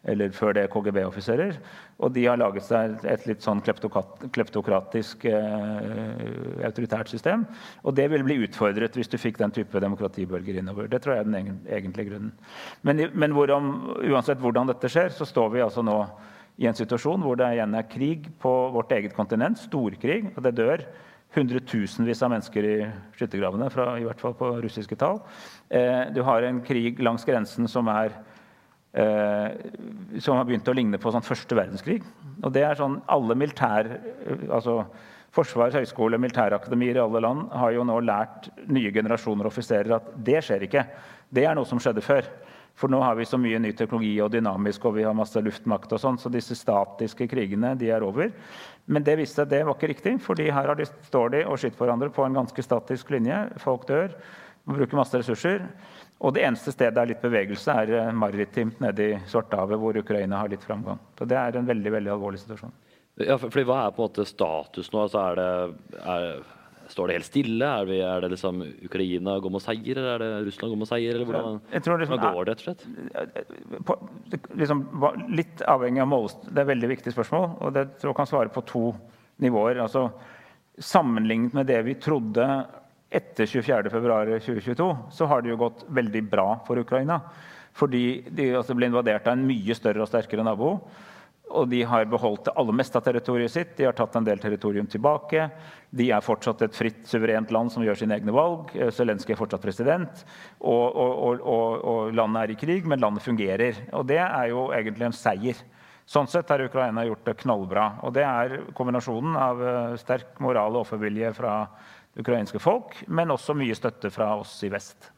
[0.06, 1.56] eller før det KGB-offiserer.
[1.98, 7.46] Og de har laget seg et litt sånn kleptokratisk eh, autoritært system.
[7.82, 10.90] Og det ville bli utfordret hvis du fikk den type demokratibølger innover.
[10.92, 12.30] Det tror jeg er den egentlige grunnen.
[12.86, 13.72] Men, men hvorom,
[14.06, 15.98] uansett hvordan dette skjer, så står vi altså nå
[16.56, 19.60] i en situasjon hvor det igjen er krig på vårt eget kontinent.
[19.60, 20.22] Storkrig.
[20.36, 20.86] Og det dør
[21.36, 22.76] hundretusenvis av mennesker i
[23.18, 23.68] skyttergravene,
[24.00, 25.18] i hvert fall på russiske tall.
[25.68, 28.14] Eh, du har en krig langs grensen som er
[28.96, 32.00] som har begynt å ligne på sånn første verdenskrig.
[32.40, 33.92] Og det er sånn alle militær...
[34.48, 34.86] altså
[35.36, 40.38] Forsvar, høyskole, militærakademier i alle land har jo nå lært nye generasjoner offiserer at det
[40.46, 40.84] skjer ikke.
[41.28, 42.24] Det er noe som skjedde før.
[42.76, 45.92] For nå har vi så mye ny teknologi og dynamisk, og vi har masse luftmakt
[45.96, 48.32] og sånn, så disse statiske krigene de er over.
[48.88, 51.80] Men det viste seg det var ikke riktig, for her de, står de og skyter
[51.80, 53.38] hverandre på en ganske statisk linje.
[53.60, 54.12] Folk dør,
[54.68, 55.64] man bruker masse ressurser.
[56.24, 59.98] Og det eneste stedet det er litt bevegelse, er eh, maritimt nede i Svartehavet, hvor
[60.00, 61.00] Ukraina har litt framgang.
[61.18, 62.72] Så det er en veldig veldig alvorlig situasjon.
[63.20, 65.02] Ja, for, fordi Hva er på en måte status nå?
[65.06, 65.50] Altså er det,
[66.00, 66.24] er,
[66.92, 67.68] står det helt stille?
[67.68, 70.90] Er, vi, er, det liksom Ukraina går med seier, eller er det Russland går med
[70.90, 71.18] seier?
[71.18, 74.48] eller Hvordan, liksom, hvordan går det, rett og slett?
[74.62, 74.82] Liksom,
[75.36, 76.48] litt avhengig av målest...
[76.48, 78.86] Det er et veldig viktig spørsmål, og det tror jeg kan svare på to
[79.44, 79.82] nivåer.
[79.84, 80.08] Altså,
[80.80, 82.48] sammenlignet med det vi trodde
[83.10, 87.20] etter 24.2.2022 så har det jo gått veldig bra for Ukraina.
[87.76, 90.78] Fordi de altså ble invadert av en mye større og sterkere nabo.
[91.56, 93.76] Og de har beholdt det aller meste av territoriet sitt.
[93.78, 95.44] De har tatt en del territorium tilbake.
[95.94, 98.72] De er fortsatt et fritt, suverent land som gjør sine egne valg.
[98.74, 100.24] Zelenskyj er fortsatt president.
[100.58, 103.78] Og, og, og, og, landet er i krig, men landet fungerer.
[103.94, 105.62] Og det er jo egentlig en seier.
[106.06, 107.86] Sånn sett har Ukraina gjort det knallbra.
[108.06, 111.60] Og det er kombinasjonen av eh, sterk moral og offervilje fra
[112.16, 115.10] ukrainske folk, men også mye støtte fra oss i vest.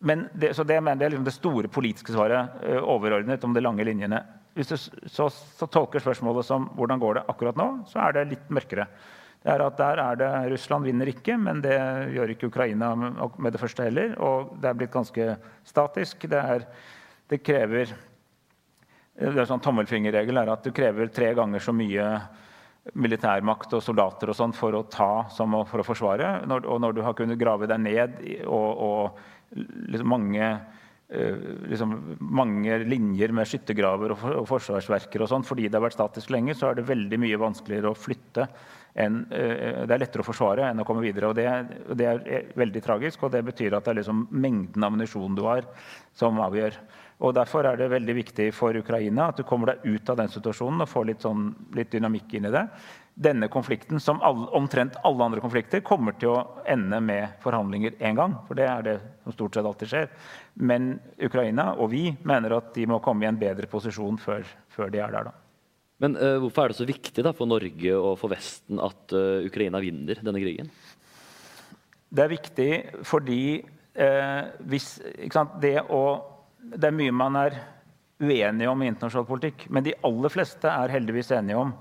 [0.00, 3.84] Det, så det, det er liksom det store politiske svaret, uh, overordnet om de lange
[3.84, 4.22] linjene.
[4.56, 8.30] Hvis du så, så, tolker spørsmålet som hvordan går det akkurat nå, så er det
[8.32, 8.88] litt mørkere.
[9.40, 11.76] Det er at der er det Russland vinner ikke, men det
[12.12, 14.12] gjør ikke Ukraina med det første heller.
[14.20, 15.28] Og det er blitt ganske
[15.64, 16.26] statisk.
[16.28, 16.66] Det, er,
[17.30, 17.94] det krever
[19.20, 22.04] det er sånn Tommelfingerregel er at du krever tre ganger så mye
[22.96, 26.40] militærmakt og soldater og sånn for å ta som for å forsvare.
[26.48, 29.20] Når, og når du har kunnet grave deg ned og, og
[29.92, 30.48] liksom mange,
[31.12, 36.32] uh, liksom mange linjer med skyttergraver og, forsvarsverker og sånn, fordi det har vært statisk
[36.32, 38.48] lenge, så er det veldig mye vanskeligere å flytte.
[39.00, 41.30] En, uh, det er lettere å forsvare enn å komme videre.
[41.30, 41.46] og Det,
[42.00, 45.68] det er veldig tragisk, og det betyr at det er liksom mengden ammunisjon du har,
[46.16, 46.80] som avgjør.
[47.20, 50.30] Og Derfor er det veldig viktig for Ukraina at du kommer deg ut av den
[50.32, 52.62] situasjonen og får litt, sånn, litt dynamikk inn i det.
[53.20, 58.16] Denne konflikten, som all, omtrent alle andre konflikter, kommer til å ende med forhandlinger én
[58.16, 58.38] gang.
[58.48, 60.08] For det er det som stort sett alltid skjer.
[60.64, 64.94] Men Ukraina og vi mener at de må komme i en bedre posisjon før, før
[64.94, 65.28] de er der.
[65.28, 65.36] da.
[66.00, 69.44] Men uh, hvorfor er det så viktig da, for Norge og for Vesten at uh,
[69.44, 70.72] Ukraina vinner denne krigen?
[72.08, 72.70] Det er viktig
[73.06, 74.94] fordi uh, hvis,
[75.60, 76.04] det å
[76.62, 77.60] det er mye man er
[78.20, 81.72] uenig om i internasjonal politikk, men de aller fleste er heldigvis enige om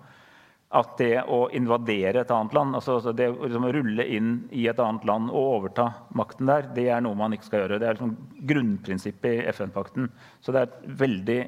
[0.70, 4.68] at det å invadere et annet land, altså, altså det å liksom rulle inn i
[4.70, 5.88] et annet land og overta
[6.18, 7.80] makten der, det er noe man ikke skal gjøre.
[7.82, 8.13] Det er liksom
[8.52, 10.12] grunnprinsippet i FN-pakten.
[10.46, 11.39] Så det er et veldig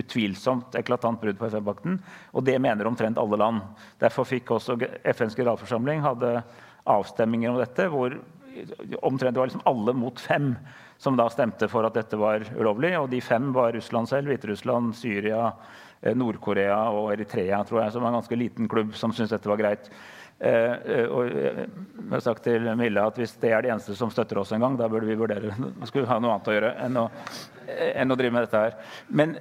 [0.00, 2.00] utvilsomt eklatant brudd på FN-pakten.
[2.32, 3.60] Og det mener omtrent alle land.
[4.00, 6.38] Derfor fikk også FNs generalforsamling hadde
[6.88, 8.16] avstemminger om dette, hvor
[9.04, 10.54] omtrent det var liksom alle mot fem
[11.00, 12.92] som da stemte for at dette var ulovlig.
[13.00, 15.46] Og de fem var Russland selv, Hviterussland, Syria,
[16.02, 19.48] eh, Nord-Korea og Eritrea, tror jeg, som var en ganske liten klubb som syntes dette
[19.48, 19.88] var greit.
[20.40, 21.64] Eh, eh, og jeg
[22.10, 24.76] har sagt til Mille at hvis det er de eneste som støtter oss en gang,
[24.76, 25.56] da burde vi vurdere
[25.88, 27.06] skulle ha noe annet å gjøre enn å,
[27.88, 28.78] enn å drive med dette her.
[29.08, 29.34] Men,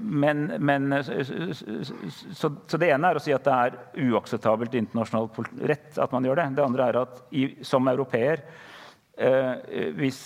[0.00, 3.80] men, men så, så, det ene er å si at det er
[4.12, 5.32] uakseptabelt i internasjonal
[5.72, 6.48] rett at man gjør det.
[6.60, 8.44] Det andre er at i, som europeer
[9.16, 10.20] eh, hvis,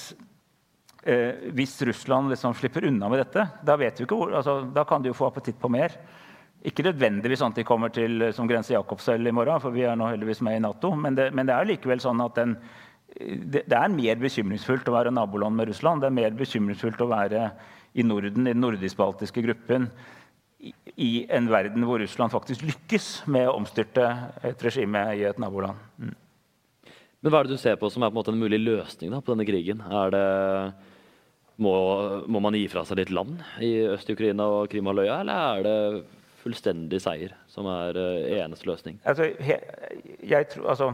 [1.02, 5.16] eh, hvis, Russland liksom slipper unna med dette, da, hvor, altså, da kan de jo
[5.16, 5.96] få appetitt på mer.
[6.66, 9.96] Ikke nødvendigvis sånn at de kommer til som grense Jakobselv i morgen, for vi er
[9.96, 10.92] nå heldigvis med i Nato.
[10.92, 12.56] Men det, men det er likevel sånn at den,
[13.16, 16.04] det, det, er mer bekymringsfullt å være naboland med Russland.
[16.04, 17.46] Det er mer bekymringsfullt å være
[17.96, 19.88] i Norden, i den nordisk-baltiske gruppen,
[20.60, 24.04] i, i, en verden hvor Russland faktisk lykkes med å omstyrte
[24.44, 25.80] et regime i et naboland.
[25.96, 26.12] Mm.
[27.20, 29.34] Men hva er det du ser på som er en, en mulig løsning da, på
[29.34, 29.82] denne krigen?
[29.84, 30.24] Er det
[31.60, 31.74] må,
[32.24, 36.04] må, man gi fra seg litt land i Øst-Ukraina og Krimhalvøya, eller er det
[36.40, 38.96] fullstendig seier som er uh, eneste løsning?
[39.04, 40.88] Altså, jeg tror, altså,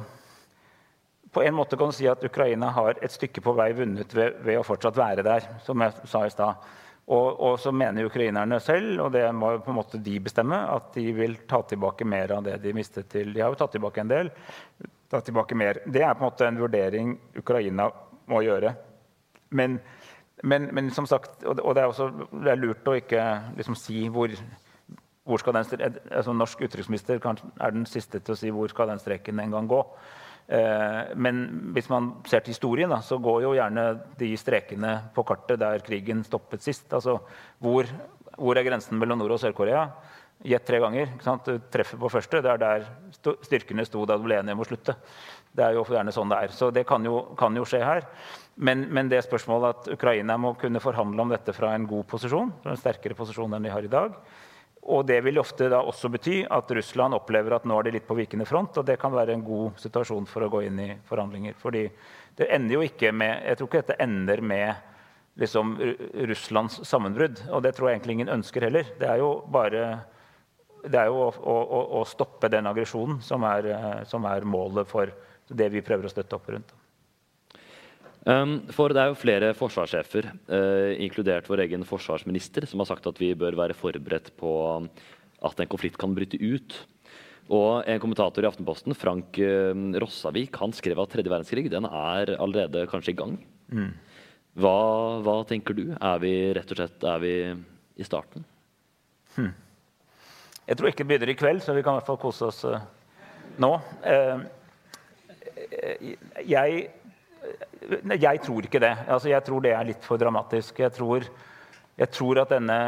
[1.37, 4.43] på en måte kan du si at Ukraina har et stykke på vei vunnet ved,
[4.43, 6.67] ved å fortsatt være der, som jeg sa i stad.
[7.07, 10.91] Og, og, så mener ukrainerne selv, og det må på en måte de bestemme, at
[10.97, 14.03] de vil ta tilbake mer av det de mistet til De har jo tatt tilbake
[14.03, 14.33] en del.
[15.11, 15.81] Ta tilbake mer.
[15.87, 17.89] Det er på en måte en vurdering Ukraina
[18.31, 18.75] må gjøre.
[19.57, 19.79] Men,
[20.43, 23.27] men, men som sagt, og det er også det er lurt å ikke
[23.59, 24.35] liksom si hvor
[25.27, 29.01] hvor skal den, altså Norsk utenriksminister er den siste til å si hvor skal den
[29.03, 29.81] streken en gang gå.
[30.47, 31.41] Eh, men
[31.75, 33.87] hvis man ser til historien, da, så går jo gjerne
[34.21, 36.87] de strekene på kartet der krigen stoppet sist.
[36.95, 37.19] Altså,
[37.59, 37.91] hvor,
[38.39, 39.89] hvor er grensen mellom Nord- og Sør-Korea?
[40.45, 41.09] Gjett tre ganger.
[41.45, 42.43] Du treffer på første.
[42.45, 42.85] Det er der
[43.47, 44.97] styrkene sto da du ble enige om å slutte.
[45.57, 46.53] Det er jo gjerne sånn det er.
[46.53, 48.05] Så det kan jo, kan jo skje her.
[48.57, 52.53] Men, men, det spørsmålet at Ukraina må kunne forhandle om dette fra en god posisjon,
[52.63, 54.15] fra en sterkere posisjon enn de har i dag,
[54.87, 58.07] og det vil ofte da også bety at Russland opplever at nå er de litt
[58.07, 58.77] på vikende front.
[58.79, 61.57] Og det kan være en god situasjon for å gå inn i forhandlinger.
[61.59, 61.89] Fordi
[62.39, 64.93] det ender jo ikke med Jeg tror ikke dette ender med
[65.43, 65.75] liksom
[66.31, 67.43] Russlands sammenbrudd.
[67.51, 68.95] Og det tror jeg egentlig ingen ønsker heller.
[69.01, 69.83] Det er jo bare
[70.91, 73.45] det er jo å, å, å stoppe den aggresjonen som,
[74.09, 75.13] som, er målet for
[75.47, 76.75] det vi prøver å støtte opp rundt.
[78.27, 83.07] Um, for det er jo flere forsvarssjefer, uh, inkludert vår egen forsvarsminister, som har sagt
[83.07, 84.51] at vi bør være forberedt på
[85.47, 86.75] at en konflikt kan bryte ut.
[87.47, 89.71] Og en kommentator i Aftenposten, Frank uh,
[90.03, 93.39] Rossavik, han skrev at tredje verdenskrig den er allerede kanskje i gang.
[93.71, 93.93] Mm.
[94.57, 94.77] Hva,
[95.23, 95.85] hva, tenker du?
[95.95, 97.33] Er vi rett og slett er vi
[98.01, 98.43] i starten?
[99.37, 99.53] Hmm.
[100.67, 102.65] Jeg tror ikke det begynner i kveld, så vi kan i hvert fall kose oss
[102.67, 102.81] uh,
[103.63, 103.73] nå.
[106.47, 106.89] jeg
[108.21, 108.95] jeg tror ikke det.
[109.07, 110.81] Altså, jeg tror det er litt for dramatisk.
[110.83, 111.27] Jeg tror,
[111.97, 112.79] jeg tror at denne,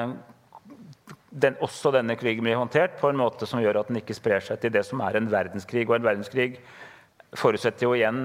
[1.31, 4.45] den, også denne krigen blir håndtert på en måte som gjør at den ikke sprer
[4.45, 5.87] seg til det som er en verdenskrig.
[5.89, 6.59] Og en verdenskrig
[7.39, 8.23] forutsetter jo igjen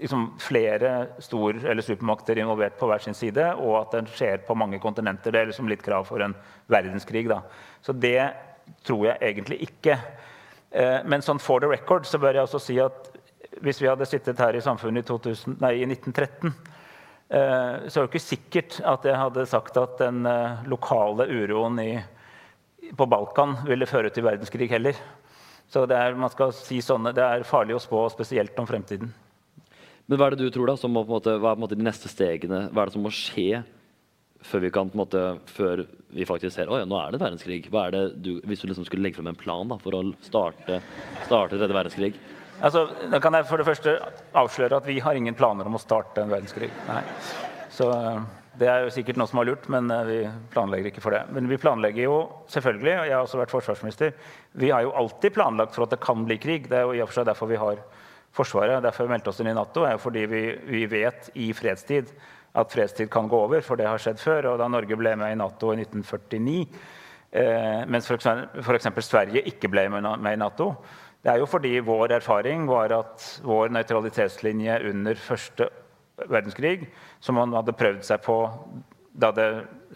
[0.00, 4.58] liksom, flere stor- eller supermakter involvert på hver sin side, og at den skjer på
[4.58, 5.34] mange kontinenter.
[5.34, 6.36] Det er liksom litt krav for en
[6.70, 7.28] verdenskrig.
[7.30, 7.42] Da.
[7.82, 8.32] Så det
[8.86, 9.98] tror jeg egentlig ikke.
[10.70, 13.08] Eh, men sånn for the record så bør jeg også si at
[13.64, 16.52] hvis vi hadde sittet her i samfunnet i, 2000, nei, i 1913,
[17.30, 21.80] eh, så er det ikke sikkert at jeg hadde sagt at den eh, lokale uroen
[21.82, 21.92] i,
[22.96, 24.98] på Balkan ville føre til verdenskrig heller.
[25.68, 29.10] Så det er, man skal si sånne, det er farlig å spå, spesielt om fremtiden.
[30.08, 32.68] Men hva er det du tror da, må, måte, hva er måte, de neste stegene?
[32.72, 33.60] Hva er det som må skje
[34.46, 35.82] før vi, kan, måte, før
[36.14, 37.60] vi faktisk ser at nå er det verdenskrig?
[37.72, 40.02] Hva er det du, hvis du liksom skulle legge frem en plan da, for å
[40.24, 40.80] starte,
[41.26, 42.12] starte tredje verdenskrig?
[42.58, 43.94] Altså, da kan jeg for det første
[44.38, 46.70] avsløre at vi har ingen planer om å starte en verdenskrig.
[46.88, 47.02] Nei.
[47.74, 48.24] Så eh,
[48.58, 50.18] det er jo sikkert noe som har lurt, men eh, vi
[50.54, 51.22] planlegger ikke for det.
[51.34, 52.16] Men vi planlegger jo
[52.50, 54.16] selvfølgelig, og jeg har også vært forsvarsminister,
[54.58, 56.66] vi har jo alltid planlagt for at det kan bli krig.
[56.70, 57.82] Det er jo i og for seg derfor vi har
[58.38, 58.82] Forsvaret.
[58.84, 62.10] Derfor vi meldte oss inn i Nato, er jo fordi vi, vi vet i fredstid
[62.58, 64.52] at fredstid kan gå over, for det har skjedd før.
[64.52, 66.56] Og da Norge ble med i Nato i 1949,
[67.30, 68.90] eh, mens f.eks.
[69.06, 70.72] Sverige ikke ble med i Nato,
[71.22, 75.66] det er jo fordi vår erfaring var at vår nøytralitetslinje under første
[76.28, 76.86] verdenskrig,
[77.20, 78.38] som man hadde prøvd seg på
[79.18, 79.48] da det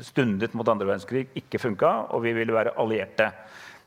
[0.03, 3.29] stundet mot andre verdenskrig, ikke funka, og vi ville være allierte.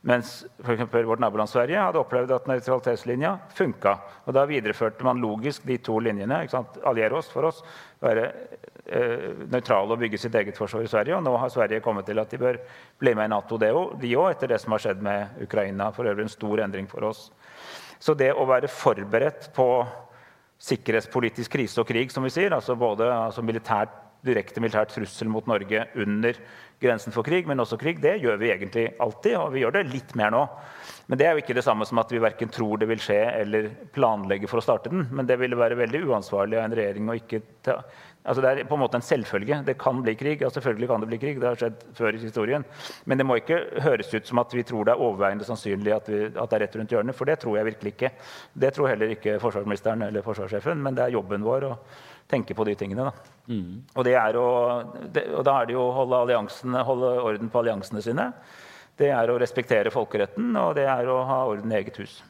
[0.06, 3.96] Mens for vårt naboland Sverige hadde opplevd at nøytralitetslinja funka.
[4.30, 6.44] Og da videreførte man logisk de to linjene.
[6.86, 7.64] Alliere oss for oss,
[8.04, 8.28] være
[8.86, 11.18] nøytrale og bygge sitt eget forsvar i Sverige.
[11.18, 12.60] Og nå har Sverige kommet til at de bør
[13.02, 13.72] bli med i Nato, det
[14.02, 15.90] de òg, etter det som har skjedd med Ukraina.
[15.96, 17.28] For øvrig en stor endring for oss.
[18.00, 19.70] Så det å være forberedt på
[20.62, 22.54] sikkerhetspolitisk krise og krig, som vi sier.
[22.56, 23.94] Altså både altså militært,
[24.26, 26.40] direkte militært trussel mot Norge under
[26.82, 28.02] grensen for krig, men også krig.
[28.04, 30.42] Det gjør vi egentlig alltid, og vi gjør det litt mer nå.
[31.08, 33.22] Men det er jo ikke det samme som at vi verken tror det vil skje
[33.44, 35.06] eller planlegger for å starte den.
[35.16, 37.80] Men det ville være veldig uansvarlig av en regjering å ikke ta
[38.26, 39.60] Altså det er på en måte en selvfølge.
[39.68, 40.42] Det kan bli krig.
[40.42, 41.38] Ja, selvfølgelig kan det bli krig.
[41.42, 42.66] Det har skjedd før i historien.
[43.06, 46.10] Men det må ikke høres ut som at vi tror det er overveiende sannsynlig at,
[46.10, 47.18] vi, at det er rett rundt hjørnet.
[47.20, 48.14] For det tror jeg virkelig ikke.
[48.66, 50.82] Det tror heller ikke forsvarsministeren eller forsvarssjefen.
[50.82, 51.74] Men det er jobben vår å
[52.32, 53.12] tenke på de tingene.
[53.12, 53.35] Da.
[53.46, 53.84] Mm.
[53.94, 54.46] Og, å,
[55.14, 56.38] det, og, da er det jo å holde,
[56.88, 58.30] holde orden på alliansene sine.
[58.96, 62.22] Det er å respektere folkeretten, og det er å ha orden i eget hus.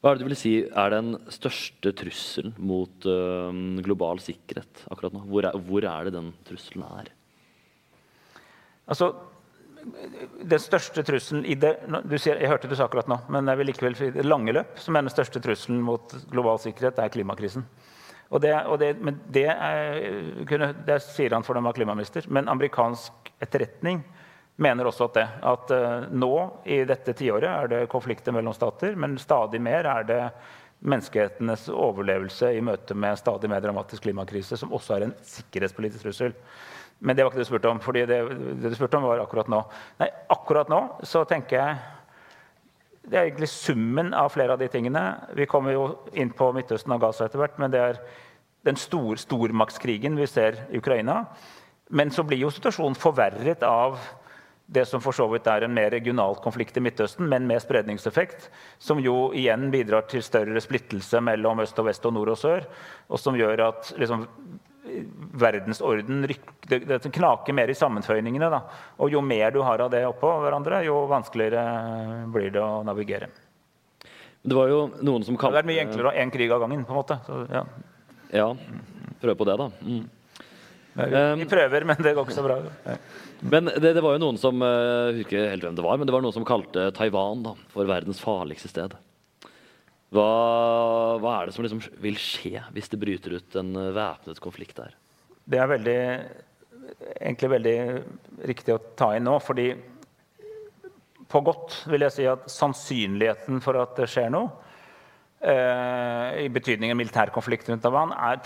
[0.00, 3.52] Hva er det du vil si er den største trusselen mot uh,
[3.84, 5.26] global sikkerhet akkurat nå?
[5.28, 7.10] Hvor er, hvor er, det den trusselen er?
[8.90, 9.10] Altså,
[10.40, 11.74] den største trusselen i det
[12.08, 14.80] du sier, Jeg hørte du sa akkurat nå, men jeg vil likevel det lange løp,
[14.80, 17.68] som er den største trusselen mot global sikkerhet, er klimakrisen.
[18.30, 22.28] Og det, og det, men det, er, det sier han for dem av klimaminister.
[22.30, 24.04] Men amerikansk etterretning
[24.60, 25.26] mener også at det.
[25.50, 26.32] At uh, nå
[26.68, 30.22] i dette tiåret er det konflikter mellom stater, men stadig mer er det
[30.80, 36.36] menneskehetenes overlevelse i møte med stadig mer dramatisk klimakrise, som også er en sikkerhetspolitisk trussel.
[37.00, 37.80] Men det var ikke det du spurte om.
[37.80, 38.20] fordi det,
[38.60, 39.60] det, du spurte om var akkurat nå.
[40.00, 41.78] Nei, akkurat nå så tenker jeg
[43.10, 45.02] Det er egentlig summen av flere av de tingene.
[45.34, 47.98] Vi kommer jo inn på Midtøsten og Gaza etter hvert, men det er
[48.68, 51.24] den stor, stormaktskrigen vi ser i Ukraina.
[51.90, 53.98] Men så blir jo situasjonen forverret av
[54.70, 58.46] det som for så vidt er en mer regional konflikt i Midtøsten, men med spredningseffekt,
[58.78, 62.68] som jo igjen bidrar til større splittelse mellom øst og vest og nord og sør,
[63.10, 64.28] og som gjør at liksom,
[65.40, 68.48] verdensorden det, det, knaker mer i sammenføyningene.
[68.52, 68.62] Da.
[69.02, 73.30] Og jo mer du har av det oppå hverandre, jo vanskeligere blir det å navigere.
[74.40, 76.62] Det var jo noen som kalte Det er mye enklere å ha én krig av
[76.62, 76.86] gangen.
[76.88, 77.18] på en måte.
[77.26, 77.66] Så, ja.
[78.32, 78.48] ja.
[79.20, 79.68] Prøv på det, da.
[79.84, 80.08] Mm.
[81.40, 82.56] Vi prøver, men det går ikke så bra.
[83.40, 86.14] Men det, det, var jo noen som jeg husker helt hvem det var, men det
[86.16, 88.96] var noen som kalte Taiwan da, for verdens farligste sted.
[90.10, 90.30] Hva,
[91.22, 94.96] hva er det som liksom vil skje hvis det bryter ut en væpnet konflikt der?
[95.50, 96.00] Det er veldig,
[97.20, 97.76] egentlig veldig
[98.50, 99.36] riktig å ta inn nå.
[99.42, 99.70] fordi
[101.30, 104.50] på godt vil jeg si at sannsynligheten for at det skjer noe,
[105.38, 108.42] eh, i betydningen militær konflikt rundt Taiwan, er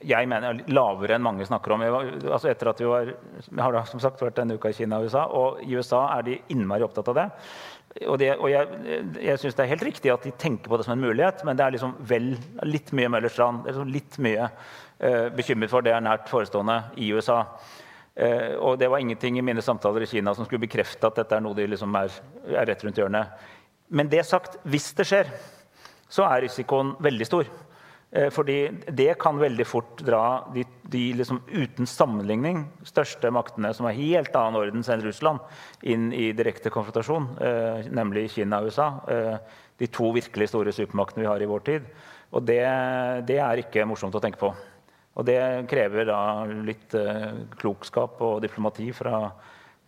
[0.00, 1.82] jeg mener lavere enn mange snakker om.
[1.92, 3.10] Var, altså etter at Vi var,
[3.60, 6.24] har da som sagt vært denne uka i Kina og USA, og i USA er
[6.24, 7.26] de innmari opptatt av det.
[7.90, 8.68] Og, det, og jeg,
[9.18, 11.58] jeg syns det er helt riktig at de tenker på det som en mulighet, men
[11.58, 12.28] det er liksom vel,
[12.62, 13.64] litt mye Møllers tran.
[13.66, 17.40] Liksom litt mye uh, bekymret for det er nært forestående i USA.
[18.14, 21.34] Uh, og det var ingenting i mine samtaler i Kina som skulle bekrefte at dette
[21.34, 22.14] er noe de liksom er,
[22.52, 23.42] er rett rundt hjørnet.
[23.90, 25.34] Men det sagt, hvis det skjer,
[26.10, 27.50] så er risikoen veldig stor.
[28.12, 33.86] Eh, fordi det kan veldig fort dra de, de liksom uten sammenligning største maktene som
[33.86, 35.44] har helt annen orden enn Russland,
[35.86, 38.88] inn i direkte konfrontasjon, eh, nemlig Kina og USA.
[39.06, 39.36] Eh,
[39.78, 41.86] de to virkelig store supermaktene vi har i vår tid.
[42.34, 42.60] Og det,
[43.30, 44.50] det, er ikke morsomt å tenke på.
[45.18, 45.38] Og det
[45.70, 46.92] krever da litt
[47.58, 49.24] klokskap og diplomati fra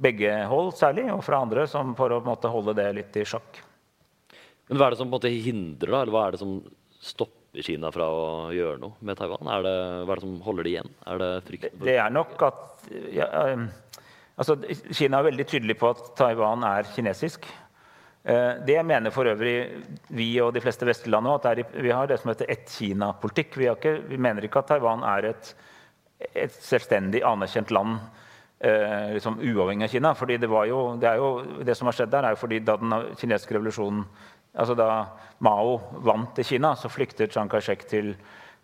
[0.02, 3.60] begge hold, særlig, og fra andre, som for å måte, holde det litt i sjakk.
[4.66, 6.00] Men hva er det som på en måte hindrer, da?
[6.00, 6.56] Eller hva er det som
[7.04, 9.48] stopper Kina fra å gjøre noe med Taiwan?
[9.52, 9.72] Er det,
[10.06, 10.92] hva er det som holder det igjen?
[11.04, 13.66] Er det frykten for Det er nok at ja, um,
[14.40, 14.56] altså,
[14.88, 17.44] Kina er veldig tydelig på at Taiwan er kinesisk.
[18.24, 19.56] Uh, det mener for øvrig
[20.16, 21.62] vi og de fleste vestlige land òg.
[21.76, 23.60] Vi har det som heter ett-Kina-politikk.
[23.60, 23.68] Vi,
[24.08, 25.54] vi, mener ikke at Taiwan er et,
[26.32, 30.14] et selvstendig anerkjent land uh, liksom uavhengig av Kina.
[30.16, 32.96] fordi det, jo, det, jo, det, som har skjedd der, er jo fordi da den
[33.12, 34.06] kinesiske revolusjonen
[34.52, 34.88] Altså Da
[35.42, 38.14] Mao vant i Kina, så flyktet Chiang Kai-shek til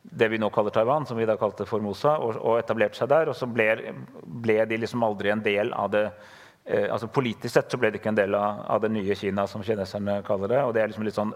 [0.02, 3.30] det vi nå kaller Taiwan, som vi da kalte Formosa, og, og etablerte seg der.
[3.30, 7.72] Og så ble, ble, de liksom aldri en del av det eh, altså Politisk sett
[7.72, 10.60] så ble de ikke en del av, av, det nye Kina, som kineserne kaller det.
[10.64, 11.34] Og det er liksom litt sånn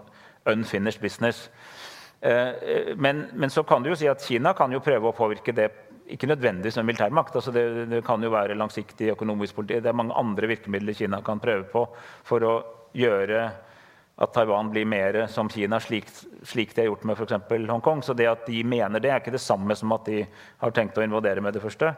[0.49, 1.47] unfinished business.
[2.21, 5.55] Eh, men, men, så kan du jo si at Kina kan jo prøve å påvirke
[5.55, 5.69] det
[6.13, 7.35] ikke nødvendigvis med militærmakt.
[7.35, 9.83] Altså det, det, kan jo være langsiktig økonomisk politikk.
[9.83, 11.85] Det er mange andre virkemidler Kina kan prøve på
[12.27, 12.55] for å
[12.95, 13.45] gjøre
[14.15, 16.05] at Taiwan blir mer som Kina, slik,
[16.45, 17.69] slik de har gjort med f.eks.
[17.69, 18.03] Hongkong.
[18.05, 20.21] Så det at de mener det, er ikke det samme som at de
[20.61, 21.95] har tenkt å invadere med det første.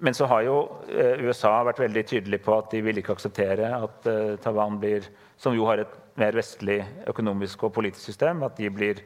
[0.00, 3.74] Men så har jo eh, USA vært veldig tydelig på at de vil ikke akseptere
[3.76, 5.04] at eh, Taiwan blir,
[5.36, 6.80] som jo har et mer vestlig
[7.12, 9.04] økonomisk og politisk system, at de blir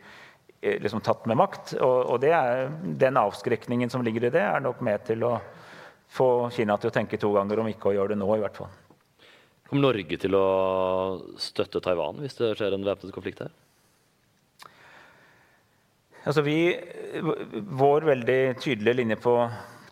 [0.63, 1.75] eh, liksom tatt med makt.
[1.81, 2.69] Og, og er,
[3.03, 5.35] den avskrekningen som ligger i det, er nok med til å
[6.15, 8.63] få Kina til å tenke to ganger om ikke å gjøre det nå, i hvert
[8.63, 8.71] fall.
[9.75, 10.49] Kommer Norge til å
[11.43, 13.49] støtte Taiwan hvis det skjer en væpnet konflikt her?
[16.31, 16.77] Altså vi,
[17.75, 19.35] vår veldig tydelige linje på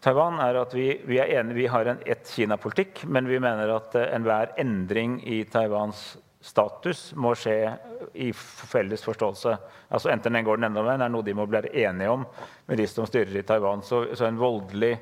[0.07, 3.99] Taiwan er at vi, vi er enige, vi har en ett-Kina-politikk, men vi mener at
[3.99, 7.74] eh, enhver endring i Taiwans status må skje
[8.14, 9.59] i felles forståelse.
[9.91, 12.28] Altså Enten den går den enda veien, er noe de må bli enige om
[12.70, 13.83] med de som styrer i Taiwan.
[13.83, 14.95] Så, så en voldelig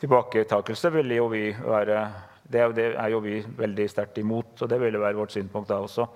[0.00, 2.06] tilbaketakelse ville jo vi være
[2.52, 5.32] det er, jo, det er jo vi veldig sterkt imot, og det ville være vårt
[5.32, 6.06] synspunkt da også.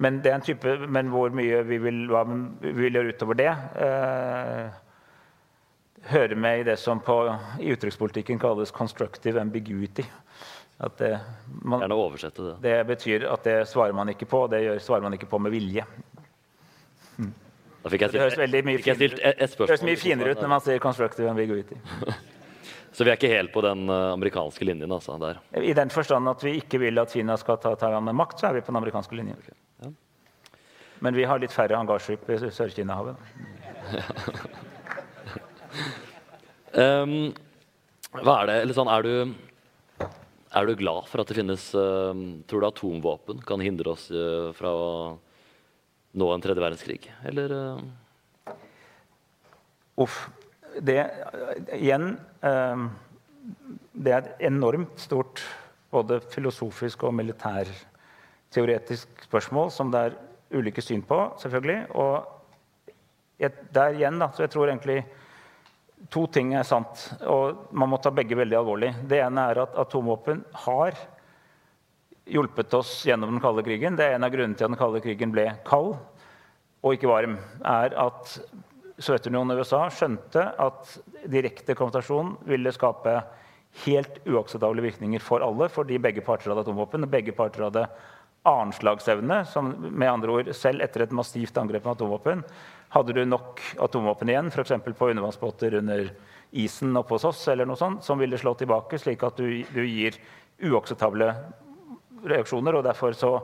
[0.00, 3.38] Men, det er en type, men hvor mye vi vil, hva vi vil gjøre utover
[3.38, 3.50] det,
[3.84, 4.68] eh,
[6.12, 7.18] hører med i det som på,
[7.60, 10.06] i uttrykkspolitikken kalles 'constructive ambiguity'.
[10.80, 11.18] At det,
[11.62, 12.54] man, Gjerne oversette det.
[12.62, 15.38] det betyr at det svarer man ikke på, og det gjør, svarer man ikke på
[15.38, 15.84] med vilje.
[17.82, 21.78] Da fikk jeg stilt det høres mye finere ut når man sier 'constructive ambiguity'.
[22.92, 25.40] Så vi er ikke helt på den eh, amerikanske linjen altså, der.
[25.60, 28.48] I den forstand at vi ikke vil at Kina skal ta Taiwan med makt, så
[28.48, 29.42] er vi på den amerikanske linjen.
[29.82, 29.90] ja.
[31.04, 33.20] Men vi har litt færre hangarskip i Sør-Kina-havet.
[36.74, 37.12] um,
[38.24, 40.08] hva er det, eller sånn, er du,
[40.58, 42.10] er du glad for at det finnes uh,
[42.50, 44.90] Tror du atomvåpen kan hindre oss uh, fra å
[46.18, 47.02] nå en tredje verdenskrig?
[47.28, 47.80] Eller Uh...
[49.98, 50.28] Uff.
[50.80, 51.10] Det
[51.74, 52.76] igjen eh,
[53.92, 55.42] Det er et enormt stort
[55.90, 60.18] både filosofisk og militærteoretisk spørsmål som det er
[60.52, 61.86] ulike syn på, selvfølgelig.
[61.96, 62.24] Og
[63.72, 65.04] der igjen, da, så jeg tror egentlig
[66.12, 68.94] to ting er sant, og man må ta begge veldig alvorlig.
[69.08, 70.92] Det ene er at atomvåpen har
[72.28, 73.96] hjulpet oss gjennom den kalde krigen.
[73.96, 75.96] Det er en av grunnene til at den kalde krigen ble kald
[76.82, 77.38] og ikke varm.
[77.64, 78.38] er at
[78.98, 80.94] Sovjetunionen og USA skjønte at
[81.30, 83.20] direkte konfrontasjon ville skape
[83.84, 87.04] helt uakseptable virkninger for alle, fordi begge parter hadde atomvåpen.
[87.04, 87.86] og begge parter hadde
[88.48, 89.44] annenslagsevne.
[89.90, 92.44] med andre ord, Selv etter et massivt angrep med atomvåpen
[92.90, 94.72] hadde du nok atomvåpen igjen, f.eks.
[94.98, 96.10] på undervannsbåter under
[96.52, 99.82] isen oppe hos oss, eller noe sånt, som ville slå tilbake, slik at du, du
[99.84, 100.16] gir
[100.64, 101.34] uakseptable
[102.24, 102.74] reaksjoner.
[102.74, 103.40] og derfor så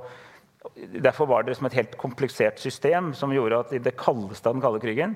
[0.75, 4.55] Derfor var det som et helt komplisert system som gjorde at i det kaldeste av
[4.55, 5.13] den kalde krigen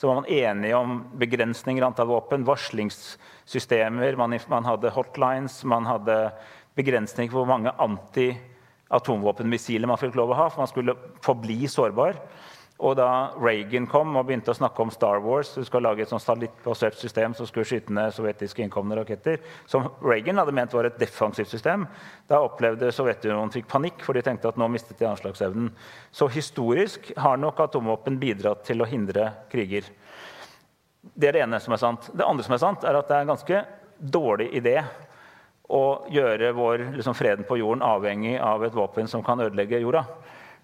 [0.00, 5.84] så var man enige om begrensninger i antall våpen, varslingssystemer, man, man hadde hotlines, man
[5.84, 6.14] hadde
[6.78, 12.16] begrensninger på hvor mange anti-atomvåpenmissiler man fikk lov å ha, for man skulle forbli sårbar.
[12.80, 16.08] Og da Reagan kom og begynte å snakke om Star Wars, du skal lage et
[16.08, 20.88] sånt satellittbasert system som skulle skyte ned sovjetiske innkomne raketter, som Reagan hadde ment var
[20.88, 21.84] et defensivt system,
[22.30, 25.68] da opplevde Sovjetunionen fikk panikk, for de tenkte at nå mistet de anslagsevnen.
[26.08, 29.92] Så historisk har nok atomvåpen bidratt til å hindre kriger.
[31.12, 32.08] Det er det ene som er sant.
[32.16, 33.62] Det andre som er sant, er at det er en ganske
[34.00, 34.78] dårlig idé
[35.70, 40.06] å gjøre vår liksom, freden på jorden avhengig av et våpen som kan ødelegge jorda.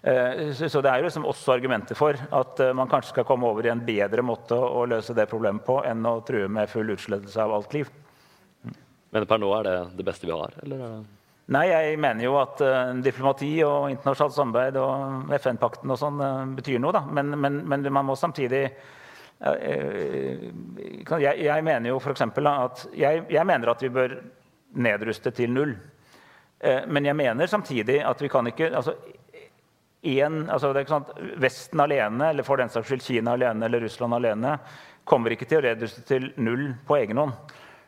[0.07, 3.47] Eh, Så det er jo liksom også argumenter for at eh, man kanskje skal komme
[3.49, 6.93] over i en bedre måte å løse det problemet på enn å true med full
[6.93, 7.89] utslettelse av alt liv.
[9.11, 10.53] Men per nå er det det beste vi har?
[10.63, 11.05] Eller er det
[11.47, 16.23] Nei, jeg mener jo at eh, diplomati og internasjonalt samarbeid og FN-pakten og sånn
[16.57, 17.05] betyr noe, da.
[17.07, 18.65] Men, men, men man må samtidig
[19.37, 22.23] jeg, jeg mener jo f.eks.
[22.25, 24.15] at jeg, jeg mener at vi bør
[24.81, 25.75] nedruste til null.
[26.89, 28.95] Men jeg mener samtidig at vi kan ikke altså,
[30.01, 33.65] en, altså det er ikke sant, Vesten alene, eller for den saks skyld Kina alene
[33.65, 34.57] eller Russland alene,
[35.07, 37.33] kommer ikke til å redusere til null på egen hånd.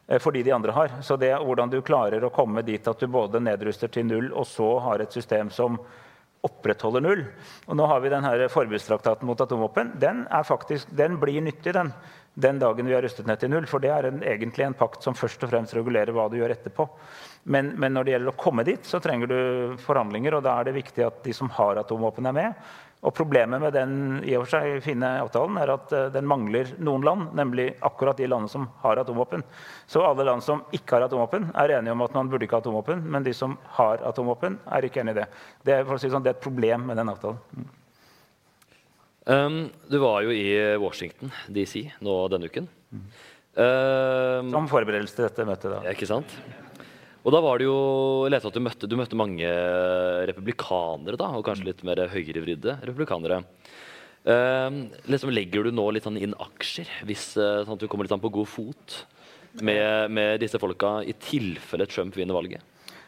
[0.07, 1.01] eh, Fordi de andre har.
[1.01, 4.31] Så det er hvordan du klarer å komme dit at du både nedruster til null,
[4.33, 5.77] og så har et system som
[6.41, 7.25] opprettholder null.
[7.67, 9.91] Og nå har vi den her forbudstraktaten mot atomvåpen.
[9.99, 11.91] Den, faktisk, den blir nyttig den,
[12.33, 13.67] den dagen vi har rustet ned til null.
[13.67, 16.55] For det er en, egentlig en pakt som først og fremst regulerer hva du gjør
[16.55, 16.87] etterpå.
[17.49, 19.39] Men, men når det gjelder å komme dit, så trenger du
[19.81, 22.69] forhandlinger, og da er det viktig at de som har atomvåpen, er med.
[22.99, 23.93] Og problemet med den
[24.27, 28.19] i og for seg fine avtalen er at eh, den mangler noen land, nemlig akkurat
[28.19, 29.45] de landene som har atomvåpen.
[29.87, 32.63] Så alle land som ikke har atomvåpen, er enige om at man burde ikke ha
[32.65, 35.27] atomvåpen, men de som har atomvåpen, er ikke enig i det.
[35.63, 37.39] Det er, si sånn, det er et problem med den avtalen.
[37.55, 37.75] Mm.
[39.29, 40.47] Um, du var jo i
[40.81, 42.67] Washington DC nå denne uken.
[43.53, 45.71] Um, Som forberedelse til dette møtet.
[45.71, 45.83] da.
[45.93, 46.33] Ikke sant?
[47.25, 47.79] Og da var det jo
[48.25, 49.49] Jeg leste at du møtte, du møtte mange
[50.29, 53.43] republikanere, da, og kanskje litt mer høyrevridde republikanere.
[54.27, 58.05] Uh, liksom Legger du nå litt sånn inn aksjer, hvis, eh, sånn at du kommer
[58.05, 58.97] litt sånn på god fot
[59.63, 62.63] med, med disse folka, i tilfelle Trump vinner valget?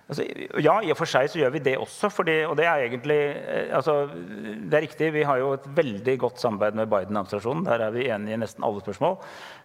[0.10, 0.26] Altså,
[0.60, 2.10] ja, i og for seg så gjør vi det også.
[2.12, 6.18] Fordi, og det er egentlig eh, altså, Det er riktig, vi har jo et veldig
[6.26, 7.64] godt samarbeid med Biden-administrasjonen.
[7.68, 9.18] Der er vi enige i nesten alle spørsmål.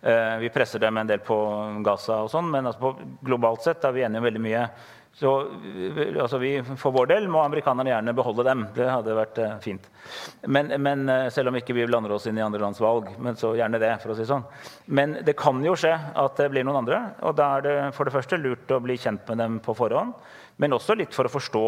[0.03, 1.39] Eh, vi presser dem en del på
[1.87, 2.95] Gaza og sånn, men altså på,
[3.27, 4.63] globalt sett er vi enige om veldig mye.
[5.17, 5.31] Så
[6.21, 8.67] altså vi, for vår del må amerikanerne gjerne beholde dem.
[8.77, 9.87] Det hadde vært eh, fint.
[10.45, 13.09] Men, men, eh, Selv om ikke vi blander oss inn i andre lands valg.
[13.25, 14.45] Men så gjerne det, for å si sånn.
[14.93, 17.01] Men det kan jo skje at det blir noen andre.
[17.25, 20.13] Og da er det for det første lurt å bli kjent med dem på forhånd.
[20.61, 21.65] Men også litt for å forstå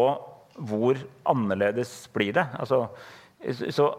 [0.69, 1.01] hvor
[1.33, 2.45] annerledes blir det.
[2.61, 2.83] Altså,
[3.73, 3.89] så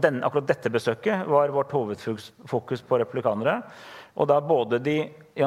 [0.00, 3.60] den, akkurat dette besøket var vårt hovedfokus på replikanere.
[4.16, 4.98] Og da både de
[5.38, 5.44] i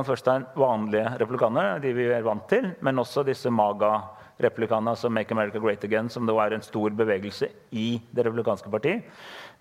[0.55, 5.84] vanlige replikanerne, de vi er vant til, men også disse MAGA-replikanene, som Make America Great
[5.84, 9.01] Again, som det er en stor bevegelse i det republikanske parti,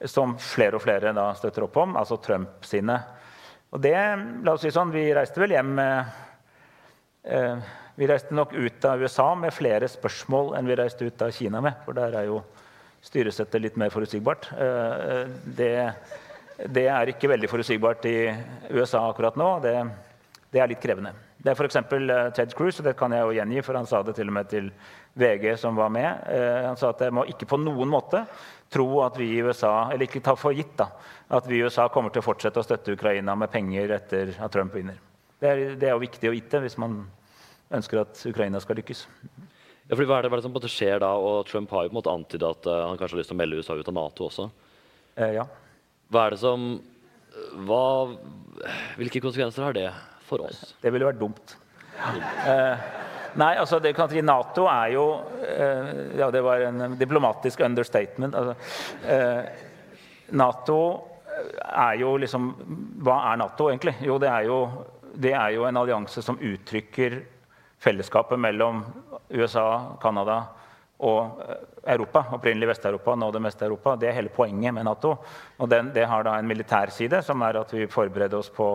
[0.06, 3.00] som flere og flere da støtter opp om, altså Trump sine.
[3.70, 3.96] Og det,
[4.44, 6.14] la oss si sånn, Vi reiste vel hjem med
[7.22, 11.34] eh, Vi reiste nok ut av USA med flere spørsmål enn vi reiste ut av
[11.34, 11.78] Kina med.
[11.84, 12.40] For der er jo
[13.02, 14.50] styresettet litt mer forutsigbart.
[14.56, 15.74] Eh, eh det
[16.68, 18.16] det er ikke veldig forutsigbart i
[18.76, 19.50] USA akkurat nå.
[19.64, 19.74] Det,
[20.52, 21.12] det er litt krevende.
[21.40, 21.78] Det er f.eks.
[21.80, 24.36] Eh, Ted Cruz, og det kan jeg jo gjengi, for han sa det til og
[24.36, 24.70] med til
[25.20, 26.26] VG, som var med.
[26.28, 28.24] Eh, han sa at jeg må ikke på noen måte
[28.70, 30.90] tro at vi i USA Eller ikke ta for gitt da,
[31.32, 34.52] at vi i USA kommer til å fortsette å støtte Ukraina med penger etter at
[34.52, 35.00] Trump vinner.
[35.40, 37.00] Det er, det er jo viktig å vite hvis man
[37.72, 39.06] ønsker at Ukraina skal lykkes.
[39.90, 41.14] Ja, fordi hva er det, hva er det som skjer da?
[41.18, 43.38] Og Trump har jo på en måte antydet at uh, han kanskje har lyst til
[43.38, 44.46] å melde USA ut av Nato også.
[45.16, 45.46] Eh, ja.
[46.10, 46.70] Hva er det som
[47.66, 47.82] hva,
[48.98, 49.88] Hvilke konsekvenser har det
[50.26, 50.74] for oss?
[50.82, 51.56] Det ville vært dumt.
[52.00, 52.86] Eh,
[53.40, 55.04] nei, altså det kan si Nato er jo
[55.44, 58.36] eh, Ja, det var en diplomatisk understatement.
[58.36, 58.54] Altså,
[59.06, 59.66] eh,
[60.36, 60.80] Nato
[61.70, 62.50] er jo liksom
[63.04, 63.96] Hva er Nato, egentlig?
[64.04, 64.60] Jo, det er jo,
[65.14, 67.20] det er jo en allianse som uttrykker
[67.80, 68.82] fellesskapet mellom
[69.32, 70.42] USA, Canada
[71.00, 71.60] og eh,
[71.94, 73.96] Europa, opprinnelig Vest-Europa, nå det meste Europa.
[73.96, 75.14] Det er hele poenget med Nato.
[75.58, 78.68] Og den, det har da en militær side, som er at vi forbereder oss på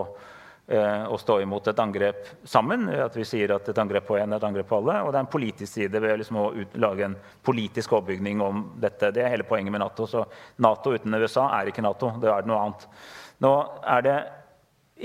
[0.66, 2.88] eh, å stå imot et angrep sammen.
[2.90, 4.98] At vi sier at et angrep på en er et angrep på alle.
[5.04, 7.16] Og det er en politisk side ved liksom å ut, lage en
[7.46, 9.12] politisk overbygning om dette.
[9.14, 10.08] Det er hele poenget med Nato.
[10.10, 10.26] Så
[10.66, 12.10] Nato uten USA er ikke Nato.
[12.22, 12.88] Det er noe annet.
[13.46, 13.54] Nå
[13.96, 14.18] er det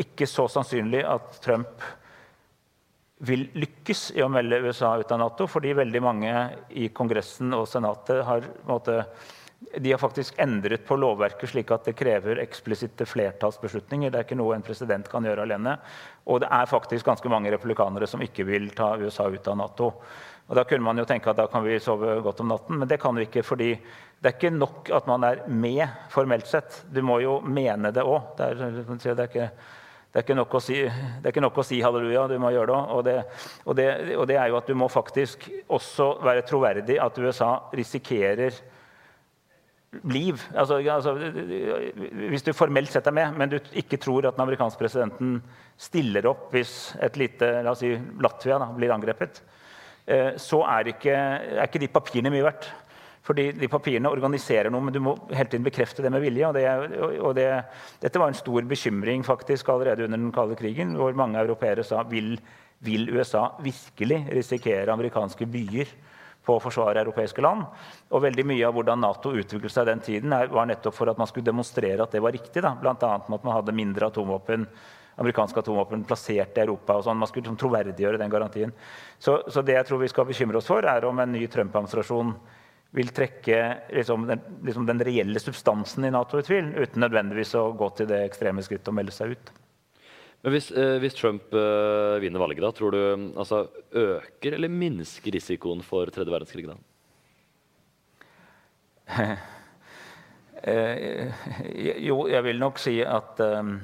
[0.02, 1.84] ikke så sannsynlig at Trump
[3.22, 6.32] vil lykkes i å melde USA ut av Nato, fordi veldig mange
[6.74, 9.04] i Kongressen og Senatet har, måte,
[9.78, 14.10] har faktisk endret på lovverket slik at det krever eksplisitte flertallsbeslutninger.
[14.10, 15.78] Det er ikke noe en president kan gjøre alene.
[16.26, 19.92] Og det er faktisk ganske mange republikanere som ikke vil ta USA ut av Nato.
[20.50, 22.90] Og Da kunne man jo tenke at da kan vi sove godt om natten, men
[22.90, 23.44] det kan vi ikke.
[23.44, 23.76] fordi
[24.22, 26.84] det er ikke nok at man er med formelt sett.
[26.92, 28.36] Du må jo mene det òg.
[28.38, 29.54] Det, er
[30.12, 30.82] det er, ikke nok å si,
[31.40, 32.80] nok å si halleluja, du må gjøre det.
[32.92, 33.08] Og,
[33.64, 33.80] og,
[34.18, 38.58] og, det er jo at du må faktisk også være troverdig at USA risikerer
[40.12, 40.44] liv.
[40.56, 41.16] Altså, altså,
[42.28, 45.40] hvis du formelt sett er med, men du ikke tror at den amerikanske presidenten
[45.80, 47.92] stiller opp hvis et lite la oss si,
[48.24, 49.42] Latvia da, blir angrepet,
[50.06, 51.16] eh, så er ikke,
[51.56, 52.68] er ikke de papirene mye verdt.
[53.26, 56.48] Fordi de papirene organiserer noe, men du må hele tiden bekrefte det med vilje.
[56.48, 57.50] Og, det, og det,
[58.02, 62.02] dette var en stor bekymring faktisk allerede under den kalde krigen, hvor mange europeere sa
[62.10, 62.34] vil,
[62.82, 65.94] vil USA virkelig risikere amerikanske byer
[66.42, 67.68] på å forsvare europeiske land.
[68.10, 71.30] Og veldig mye av hvordan Nato utviklet seg den tiden, var nettopp for at man
[71.30, 72.64] skulle demonstrere at det var riktig.
[72.64, 72.96] Bl.a.
[72.98, 74.66] med at man hadde mindre atomvåpen
[75.22, 76.96] amerikanske atomvåpen plassert i Europa.
[76.96, 77.20] og sånn.
[77.20, 78.74] Man skulle liksom troverdiggjøre den garantien.
[79.20, 82.34] Så, så, det jeg tror vi skal bekymre oss for, er om en ny Trump-administrasjon
[82.92, 83.60] vil trekke
[83.94, 88.10] liksom, den, liksom den, reelle substansen i Nato i tvil, uten nødvendigvis å gå til
[88.12, 89.52] det ekstreme skrittet å melde seg ut.
[90.42, 93.02] Men Hvis, eh, hvis Trump eh, vinner valget, da, tror du
[93.40, 93.64] altså,
[93.94, 96.68] øker eller minsker risikoen for tredje verdenskrig?
[96.68, 96.76] da?
[100.64, 101.32] eh,
[102.02, 103.76] jo, jeg vil nok si at um,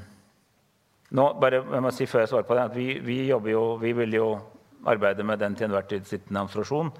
[1.14, 3.40] nå, bare, jeg må si før jeg svarer på det, at vi, vi, jo,
[3.80, 4.28] vi vil jo
[4.88, 6.92] arbeide med den til enhver tid sittende administrasjon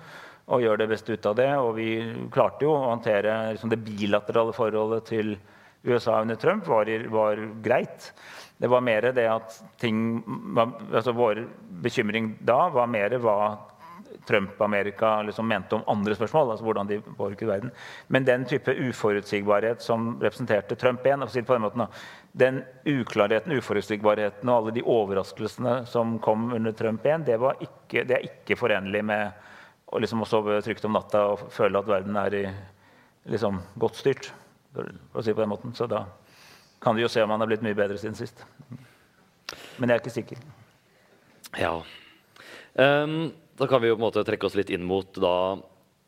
[0.48, 1.52] og gjør det beste ut av det.
[1.60, 1.92] Og vi
[2.34, 5.36] klarte jo å håndtere liksom, det bilaterale forholdet til
[5.88, 8.12] USA under Trump var, var greit.
[8.58, 10.24] Det var mer det at ting
[10.58, 11.44] altså Vår
[11.84, 13.40] bekymring da var mer hva
[14.28, 16.52] Trump-Amerika liksom mente om andre spørsmål.
[16.52, 17.72] altså hvordan de påvirket verden.
[18.08, 21.86] Men den type uforutsigbarhet som representerte Trump 1, si på den måten
[22.32, 28.18] den uklarheten, uforutsigbarheten og alle de overraskelsene som kom under Trump 1, det, ikke, det
[28.18, 29.32] er ikke forenlig med
[29.88, 32.44] og liksom å sove trygt om natta og føle at verden er i,
[33.32, 34.32] liksom, godt styrt.
[34.74, 35.74] For å si på den måten.
[35.78, 36.04] Så da
[36.84, 38.44] kan vi jo se om han er blitt mye bedre siden sist.
[39.80, 40.44] Men jeg er ikke sikker.
[41.58, 41.72] Ja.
[42.78, 45.34] Um, da kan vi jo på en måte trekke oss litt inn mot da,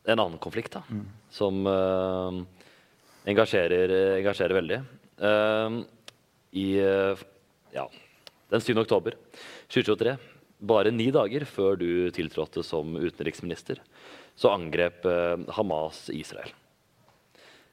[0.06, 1.06] en annen konflikt da, mm.
[1.34, 2.36] som uh,
[3.30, 4.82] engasjerer, engasjerer, veldig.
[5.18, 5.80] Uh,
[6.54, 7.24] I uh,
[7.74, 7.88] ja,
[8.52, 8.74] den 7.
[8.84, 9.16] oktober
[9.72, 10.14] 2023
[10.60, 13.80] bare ni dager før du tiltrådte som utenriksminister,
[14.38, 16.52] så angrep eh, Hamas Israel.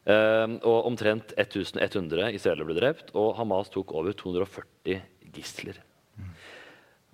[0.08, 5.02] Eh, og omtrent 1100 israelere ble drept, og Hamas tok over 240
[5.36, 5.82] gisler.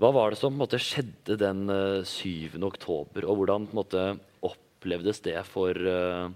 [0.02, 2.60] Hva var det som måte, skjedde den eh, 7.
[2.66, 4.14] oktober, og hvordan måte,
[4.44, 6.28] opplevdes det for uh,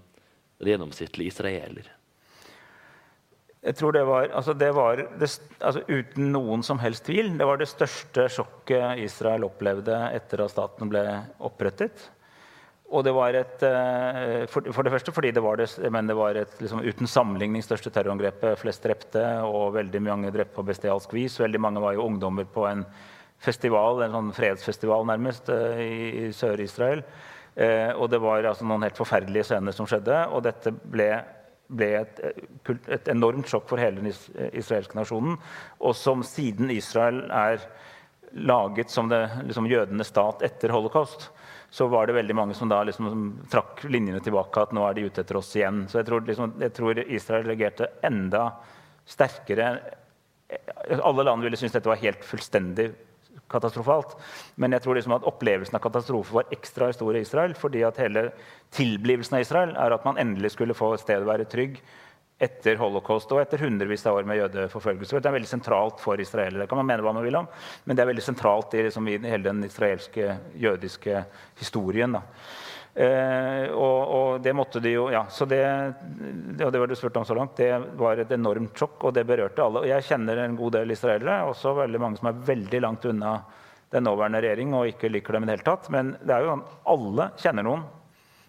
[0.56, 1.90] den gjennomsnittlige israeler?
[3.58, 5.28] Jeg tror det var, altså det var det,
[5.58, 10.52] altså Uten noen som helst tvil, det var det største sjokket Israel opplevde etter at
[10.54, 11.02] staten ble
[11.42, 12.04] opprettet.
[12.88, 16.16] Og det var et, eh, for, for det første fordi det var, det, men det
[16.16, 18.56] var et liksom, uten sammenligning største terrorangrepet.
[18.62, 21.36] Flest drepte og veldig mange drepte på bestialsk vis.
[21.42, 22.86] Veldig mange var jo ungdommer på en
[23.44, 27.02] festival, en sånn fredsfestival nærmest, eh, i, i Sør-Israel.
[27.58, 30.22] Eh, og det var altså noen helt forferdelige scener som skjedde.
[30.32, 31.10] Og dette ble
[31.68, 32.20] ble et,
[32.88, 34.12] et, enormt sjokk for hele den
[34.56, 35.36] israelske nasjonen.
[35.84, 37.62] Og som siden Israel er
[38.32, 41.28] laget som det, liksom jødenes stat etter holocaust,
[41.70, 44.64] så var det veldig mange som da liksom, trakk linjene tilbake.
[44.64, 45.84] At nå er de ute etter oss igjen.
[45.88, 48.46] Så jeg tror, liksom, jeg tror Israel reagerte enda
[49.08, 49.74] sterkere.
[50.96, 52.88] Alle land ville synes dette var helt fullstendig
[53.50, 54.16] katastrofalt.
[54.56, 57.54] Men jeg tror liksom at opplevelsen av katastrofe var ekstra stor i Israel.
[57.54, 58.30] fordi at hele
[58.70, 61.80] tilblivelsen av Israel er at man endelig skulle få et sted å være trygg
[62.38, 65.18] etter holocaust og etter hundrevis av år med jødeforfølgelse.
[65.18, 66.62] Det er veldig sentralt for israelere.
[66.62, 67.48] Det kan man mene hva man vil om,
[67.84, 71.24] men det er veldig sentralt i, liksom, i hele den israelske jødiske
[71.58, 72.14] historien.
[72.14, 72.22] Da.
[72.98, 75.60] Eh, og, og, det måtte de jo Ja, så det,
[76.58, 77.54] og det var du spurt om så langt.
[77.56, 77.70] Det
[78.00, 79.84] var et enormt sjokk, og det berørte alle.
[79.84, 83.36] Og jeg kjenner en god del israelere, også veldig mange som er veldig langt unna
[83.94, 85.86] den nåværende regjering og ikke liker dem i det hele tatt.
[85.94, 87.86] Men det er jo sånn alle kjenner noen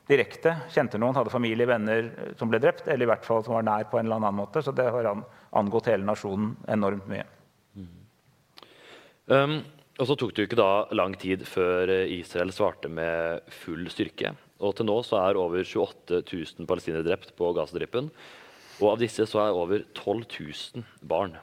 [0.10, 0.56] direkte.
[0.74, 3.86] Kjente noen, hadde familie, venner som ble drept, eller i hvert fall som var nær
[3.92, 4.66] på en eller annen måte.
[4.66, 7.28] Så det har angått hele nasjonen enormt mye.
[7.78, 7.92] Mm.
[9.30, 9.60] Um,
[10.00, 13.84] og så tok det jo ikke da lang tid før eh, Israel svarte med full
[13.92, 14.32] styrke.
[14.64, 18.08] Og til nå så er over 28 000 palestinere drept på Gazastripen.
[18.80, 21.36] Og av disse så er over 12 000 barn.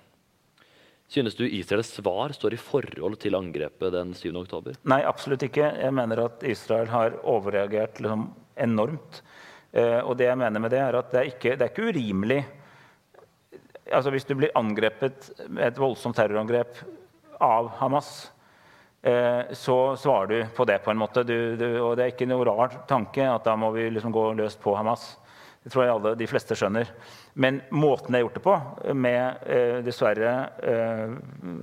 [1.13, 4.31] Synes du Israels svar står i forhold til angrepet den 7.
[4.41, 4.79] oktober?
[4.89, 5.69] Nei, absolutt ikke.
[5.77, 9.21] Jeg mener at Israel har overreagert liksom enormt.
[9.77, 11.91] Eh, og det jeg mener med det, er at det er ikke, det er ikke
[11.93, 12.45] urimelig
[13.95, 16.81] Altså Hvis du blir angrepet med et voldsomt terrorangrep
[17.39, 18.33] av Hamas,
[19.55, 21.23] så svarer du på det på en måte.
[21.23, 24.25] Du, du, og det er ikke noe rar tanke at da må vi liksom gå
[24.35, 25.13] løst på Hamas.
[25.67, 26.91] Det tror jeg alle, de fleste skjønner.
[27.43, 28.53] Men måten det er gjort det på,
[28.95, 31.17] med eh, dessverre eh,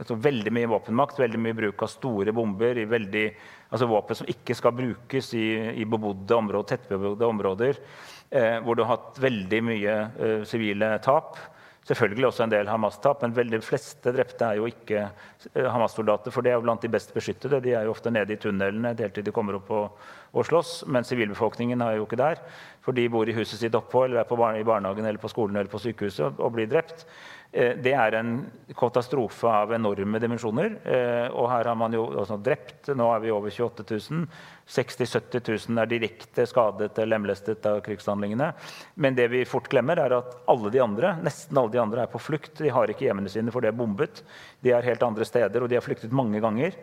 [0.03, 3.21] altså veldig mye våpenmakt, veldig mye bruk av store bomber, veldig,
[3.69, 5.47] altså våpen som ikke skal brukes i,
[5.79, 7.79] i bebodde områder, tettbebodde områder,
[8.27, 11.39] eh, hvor du har hatt veldig mye eh, sivile tap
[11.83, 16.31] Selvfølgelig også en del Hamas-tap, men veldig fleste drepte er jo ikke eh, Hamas-soldater.
[16.31, 17.59] For de er jo blant de best beskyttede.
[17.63, 20.73] De er jo ofte nede i tunnelene helt til de kommer opp og, og slåss.
[20.89, 22.41] Men sivilbefolkningen er jo ikke der.
[22.83, 25.55] For de bor i huset sitt oppå, eller er bar i barnehagen eller på skolen
[25.55, 27.05] eller på sykehuset og, blir drept.
[27.53, 28.33] Eh, det er en
[28.75, 30.75] katastrofe av enorme dimensjoner.
[30.83, 32.89] Eh, og her har man jo også drept.
[32.97, 34.25] Nå er vi over 28 000.
[34.73, 38.51] 60 000-70 000 er direkte skadet eller lemlestet av krigshandlingene.
[38.95, 42.11] Men det vi fort glemmer, er at alle de andre, nesten alle de andre er
[42.11, 42.57] på flukt.
[42.59, 44.25] De har ikke hjemmene sine, for det er bombet.
[44.63, 46.75] De er helt andre steder, og de har flyktet mange ganger.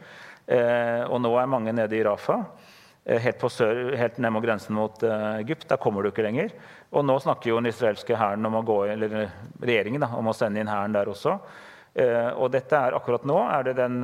[0.49, 2.45] Eh, og nå er mange nede i Rafa.
[3.01, 5.03] Helt, sør, helt ned mot grensen mot
[5.41, 5.65] Egypt.
[5.71, 6.53] Der kommer du ikke lenger.
[6.93, 9.15] Og nå snakker jo den israelske hæren om å gå, eller
[9.63, 11.39] regjeringen da, om å sende inn hæren der også.
[12.39, 13.99] Og dette er akkurat nå er det den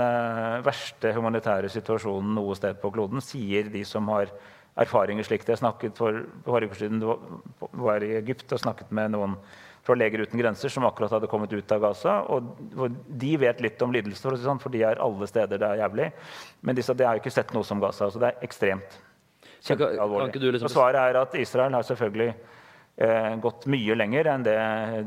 [0.66, 4.32] verste humanitære situasjonen noe sted på kloden, sier de som har
[4.80, 5.54] erfaringer slik det.
[5.54, 7.04] Jeg snakket for forrige uke siden
[7.84, 9.36] var i Egypt og snakket med noen
[9.86, 12.18] fra Leger uten grenser som akkurat hadde kommet ut av Gaza.
[12.26, 16.10] og De vet litt om lidelser, sånn, for de er alle steder det er jævlig.
[16.66, 18.10] Men sa de har ikke sett noe som Gaza.
[18.10, 19.00] så det er ekstremt
[19.66, 20.34] kjempealvorlig.
[20.36, 20.68] Liksom...
[20.68, 24.58] Og svaret er at Israel har selvfølgelig eh, gått mye lenger enn det,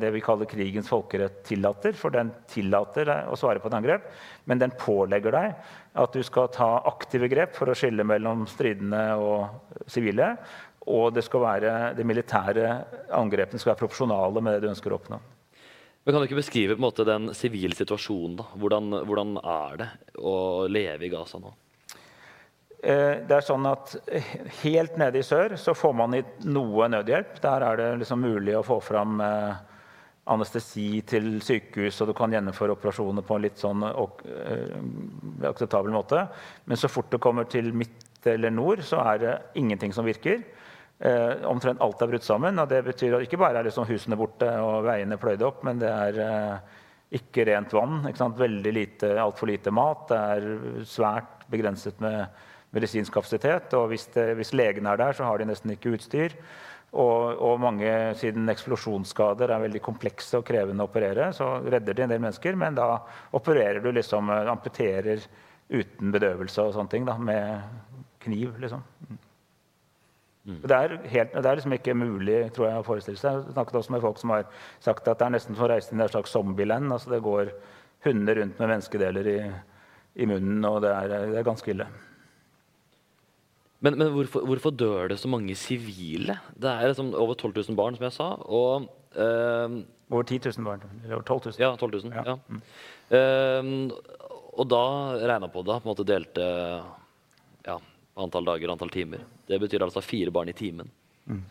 [0.02, 1.96] det, vi kaller krigens folkerett tillater.
[1.98, 4.10] For den tillater deg å svare på et angrep,
[4.50, 9.04] men den pålegger deg at du skal ta aktive grep for å skille mellom stridende
[9.20, 10.36] og sivile.
[10.88, 12.70] Og det skal være, de militære
[13.16, 15.20] angrepene skal være proporsjonale med det du ønsker å oppnå.
[16.04, 18.38] Men Kan du ikke beskrive på en måte den sivile situasjonen?
[18.40, 18.46] da?
[18.58, 20.36] Hvordan, hvordan er det å
[20.72, 21.52] leve i Gaza nå?
[22.80, 23.92] Eh, det er sånn at
[24.62, 27.42] Helt nede i sør så får man i noe nødhjelp.
[27.44, 29.60] Der er det liksom mulig å få fram eh,
[30.30, 34.78] anestesi til sykehus, og du kan gjennomføre operasjoner på en litt sånn eh,
[35.50, 36.24] akseptabel måte.
[36.66, 40.42] Men så fort det kommer til midt eller nord, så er det ingenting som virker.
[41.00, 42.60] Eh, omtrent alt er brutt sammen.
[42.60, 45.80] og Det betyr at ikke bare er liksom husene borte og veiene pløyd opp, men
[45.80, 46.80] det er eh,
[47.20, 48.02] ikke rent vann.
[48.10, 48.40] Ikke sant?
[48.40, 50.10] Veldig lite, altfor lite mat.
[50.10, 52.26] Det er svært begrenset med
[52.76, 53.72] medisinsk kapasitet.
[53.80, 56.36] Og hvis, hvis legene er der, så har de nesten ikke utstyr.
[56.90, 62.04] Og, og mange, siden eksplosjonsskader er veldig komplekse og krevende å operere, så redder de
[62.04, 62.58] en del mennesker.
[62.60, 62.92] Men da
[63.38, 65.24] opererer du liksom Amputerer
[65.70, 67.08] uten bedøvelse og sånne ting.
[67.08, 68.84] Da, med kniv, liksom.
[70.64, 73.40] Det er, helt, det er liksom ikke mulig tror jeg, å forestille seg.
[73.40, 74.46] Jeg snakket også med folk som har
[74.84, 76.92] sagt at det er nesten som å reise inn i et slags zombieland.
[76.96, 77.54] Altså det går
[78.08, 79.40] hunder rundt med menneskedeler i,
[80.24, 81.90] i munnen, og det er, det er ganske ille.
[83.80, 86.36] Men, men hvorfor, hvorfor dør det så mange sivile?
[86.60, 88.32] Det er liksom over 12 000 barn, som jeg sa.
[88.48, 90.82] Og Uh, Over 10 000 barn.
[91.04, 91.54] Eller over 12 000.
[91.62, 92.14] Ja, 12 000.
[92.14, 92.24] Ja.
[92.26, 93.18] Ja.
[93.18, 93.68] Eh,
[94.58, 94.84] og da
[95.22, 96.46] regna på det, på en måte delte
[97.66, 97.76] ja,
[98.18, 99.22] antall dager, antall timer.
[99.50, 100.92] Det betyr altså fire barn i timen.
[101.30, 101.42] Mm.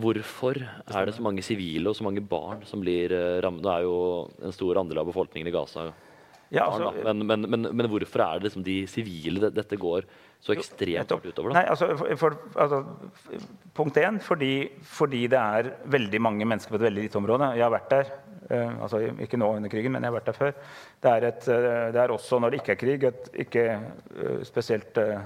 [0.00, 3.64] Hvorfor er det så mange sivile og så mange barn som blir uh, rammet?
[3.66, 3.96] Det er jo
[4.46, 5.88] en stor andel av befolkningen i Gaza.
[6.50, 9.78] Ja, altså, barn, Men, men, men, men hvorfor er det liksom de sivile det, dette
[9.78, 10.06] går
[10.42, 11.54] så ekstremt hardt utover?
[11.54, 12.80] Nei, altså, for, altså,
[13.76, 14.54] punkt én, fordi,
[14.86, 17.52] fordi det er veldig mange mennesker på et veldig lite område.
[17.58, 18.14] Jeg har vært der.
[18.50, 20.56] Uh, altså, ikke nå under krigen, men jeg har vært der før.
[21.02, 24.40] Det er, et, uh, det er også, når det ikke er krig, et ikke uh,
[24.46, 25.20] spesielt eh,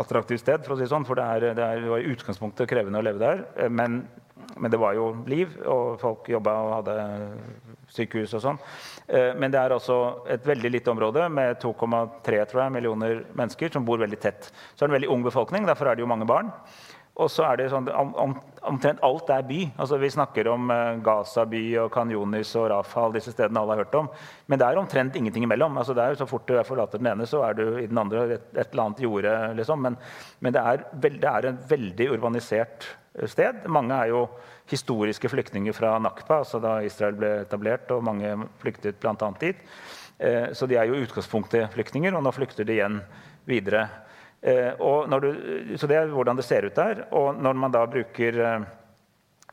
[0.00, 1.06] attraktivt sted, for å si sånn.
[1.06, 3.44] For det, er, det, er, det var i utgangspunktet krevende å leve der.
[3.56, 4.00] eh, Men,
[4.58, 6.96] men det var jo liv, og folk jobba og hadde
[7.94, 8.58] sykehus og sånn.
[9.06, 9.98] Eh, Men det er altså
[10.30, 14.50] et veldig lite område med 2,3 millioner mennesker som bor veldig tett.
[14.74, 16.50] Så er det en veldig ung befolkning, derfor er det jo mange barn.
[17.14, 18.34] Og så er det sånn, om, om,
[18.64, 19.58] Omtrent alt er by.
[19.76, 23.82] Altså Vi snakker om eh, Gaza by og Kanyonis og Rafal, disse stedene alle har
[23.82, 24.08] hørt om.
[24.48, 25.76] Men det er omtrent ingenting imellom.
[25.76, 28.00] Altså det er jo Så fort du forlater den ene, så er du i den
[28.00, 29.34] andre et, et eller annet jorde.
[29.60, 29.84] liksom.
[29.84, 29.98] Men,
[30.40, 32.88] men det, er veld, er en veldig urbanisert
[33.18, 33.68] eh, sted.
[33.68, 34.24] Mange er jo
[34.72, 38.32] historiske flyktninger fra Nakba, altså da Israel ble etablert, og mange
[38.64, 39.28] flyktet bl.a.
[39.44, 39.60] dit.
[40.18, 43.02] Eh, Så de er jo utgangspunktet flyktninger, og nå flykter de igjen
[43.44, 43.84] videre.
[44.44, 44.76] Eh,
[45.24, 45.28] du,
[45.80, 47.06] så det er hvordan det ser ut der.
[47.16, 48.66] Og når man da bruker eh,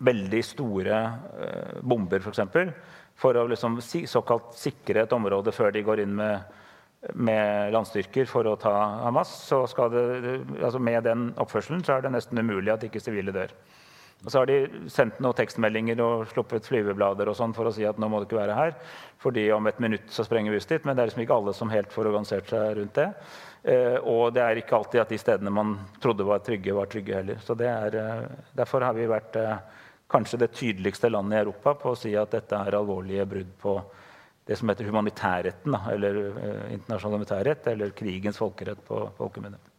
[0.04, 0.98] veldig store
[1.46, 2.74] eh, bomber, f.eks., for,
[3.22, 6.58] for å liksom såkalt sikre et område før de går inn med,
[7.14, 8.74] med landstyrker for å ta
[9.06, 10.04] Hamas, så skal det,
[10.60, 13.54] altså med den oppførselen så er det nesten umulig at ikke sivile dør.
[14.22, 17.86] Og så har de sendt noen tekstmeldinger og sluppet flyveblader og sånn for å si
[17.90, 18.76] at nå må du ikke være her,
[19.22, 20.86] fordi om et minutt så sprenger vi huset ditt.
[20.86, 23.08] Men det er liksom ikke alle som helt får organisert seg rundt det.
[23.64, 27.18] Eh, og det er ikke alltid at de stedene man trodde var trygge, var trygge
[27.18, 27.42] heller.
[27.46, 29.58] Så er, eh, Derfor har vi vært eh,
[30.10, 33.76] kanskje det tydeligste landet i Europa på å si at dette er alvorlige brudd på
[34.46, 36.18] det som heter humanitærretten, eller
[36.74, 39.71] internasjonal humanitærrett, eller krigens folkerett på folkemunne.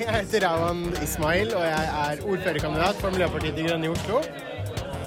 [0.00, 4.20] Hei, jeg heter Rawan Ismail, og jeg er ordførerkandidat for Miljøpartiet De Grønne i Oslo.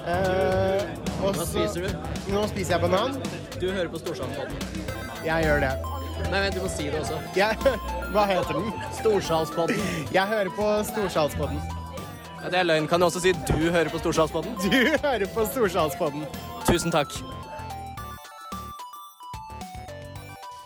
[0.06, 0.84] Eh,
[1.24, 2.34] og Hva så- spiser du?
[2.34, 3.16] Nå spiser jeg banan.
[3.60, 4.54] Du hører på Storsalspodden.
[5.26, 5.72] Jeg gjør det.
[6.30, 7.18] Nei, vent, du må si det også.
[7.36, 7.58] Jeg,
[8.14, 8.70] hva heter den?
[9.00, 9.82] Storsalspodden.
[10.14, 11.58] Jeg hører på Storsalspodden.
[12.44, 12.88] Ja, det er løgn.
[12.88, 14.54] Kan du også si du hører på Storsalspodden?
[14.62, 14.78] Du
[15.08, 16.28] hører på Storsalspodden.
[16.70, 17.10] Tusen takk.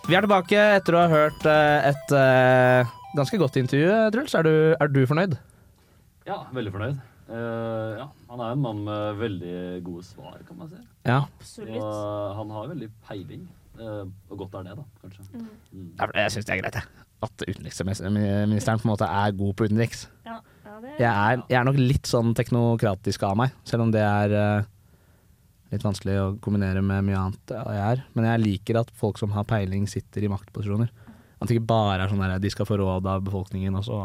[0.08, 4.36] Vi er tilbake etter å ha hørt eh, et eh, ganske godt intervju, Truls.
[4.38, 5.38] Er du, er du fornøyd?
[6.28, 6.98] Ja, veldig fornøyd.
[7.28, 10.80] Uh, ja, han er en mann med veldig gode svar, kan man si.
[11.08, 11.26] Ja.
[11.26, 11.76] Absolutt.
[11.82, 13.44] Og han har veldig peiling.
[13.78, 15.26] Uh, og godt er det, da, kanskje.
[15.74, 15.90] Mm.
[16.00, 17.04] Jeg syns det er greit, jeg.
[17.28, 20.06] At utenriksministeren på en måte er god på utenriks.
[20.28, 23.94] Ja, ja, det Jeg er, jeg er nok litt sånn teknokratisk av meg, selv om
[23.94, 24.68] det er uh,
[25.74, 28.06] litt vanskelig å kombinere med mye annet jeg er.
[28.16, 30.94] Men jeg liker at folk som har peiling, sitter i maktposisjoner.
[31.38, 34.00] At det ikke bare er sånn der de skal få råd av befolkningen, og så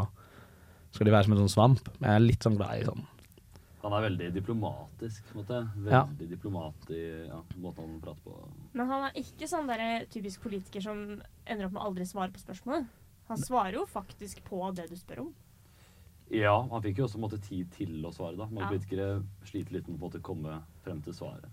[0.92, 1.88] skal de være som en sånn svamp.
[1.98, 3.06] Men jeg er litt sånn glad i sånn
[3.82, 5.60] Han er veldig diplomatisk, på en måte.
[5.90, 6.02] Ja.
[6.06, 8.36] Veldig diplomat i ja, måten han prater på.
[8.78, 11.00] Men han er ikke sånn der typisk politiker som
[11.46, 12.86] ender opp med å aldri svare på spørsmålet.
[13.26, 15.32] Han svarer jo faktisk på det du spør om.
[16.30, 18.46] Ja, han fikk jo også måte, tid til å svare, da.
[18.46, 18.70] Mange Ja.
[18.70, 21.50] politikere sliter litt med å komme frem til svaret.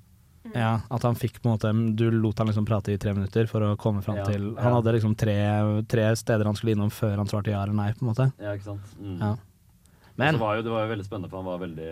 [0.53, 3.45] Ja, at han fikk på en måte Du lot han liksom prate i tre minutter
[3.49, 4.61] for å komme fram Ja, til ja.
[4.63, 5.35] Han hadde liksom tre,
[5.91, 8.29] tre steder han skulle innom før han svarte ja eller nei, på en måte.
[8.39, 8.93] Ja, ikke sant?
[8.97, 9.17] Mm.
[9.19, 9.33] Ja.
[10.19, 11.91] Men var, jo, det var jo veldig spennende, for han var veldig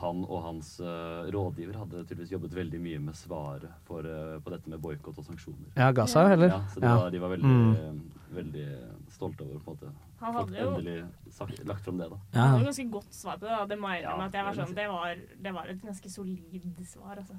[0.00, 4.50] Han og hans eh, rådgiver hadde tydeligvis jobbet veldig mye med svaret for, eh, på
[4.54, 5.68] dette med boikott og sanksjoner.
[5.76, 6.48] Ja, Gaza, eller?
[6.48, 6.96] Ja, så det Ja.
[6.98, 8.00] var, de var veldig, Mm.
[8.34, 8.66] veldig
[9.12, 12.08] stolte over på en måte Han hadde jo endelig sagt, lagt fram det.
[12.10, 12.16] da.
[12.34, 12.40] Ja.
[12.40, 13.50] han hadde ganske godt svar på det.
[13.58, 13.66] Da.
[13.66, 14.26] Det må jeg innrømme.
[14.26, 17.34] At jeg var sånn, det, var, det var et ganske solid svar, altså.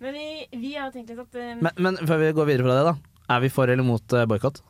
[0.00, 2.74] Men vi, vi har tenkt litt at eh, Men, men før vi går videre fra
[2.82, 3.34] det, da.
[3.36, 4.60] Er vi for eller mot uh, boikott?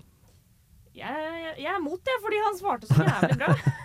[0.94, 3.54] jeg, jeg er mot det, fordi han svarte så jævlig bra.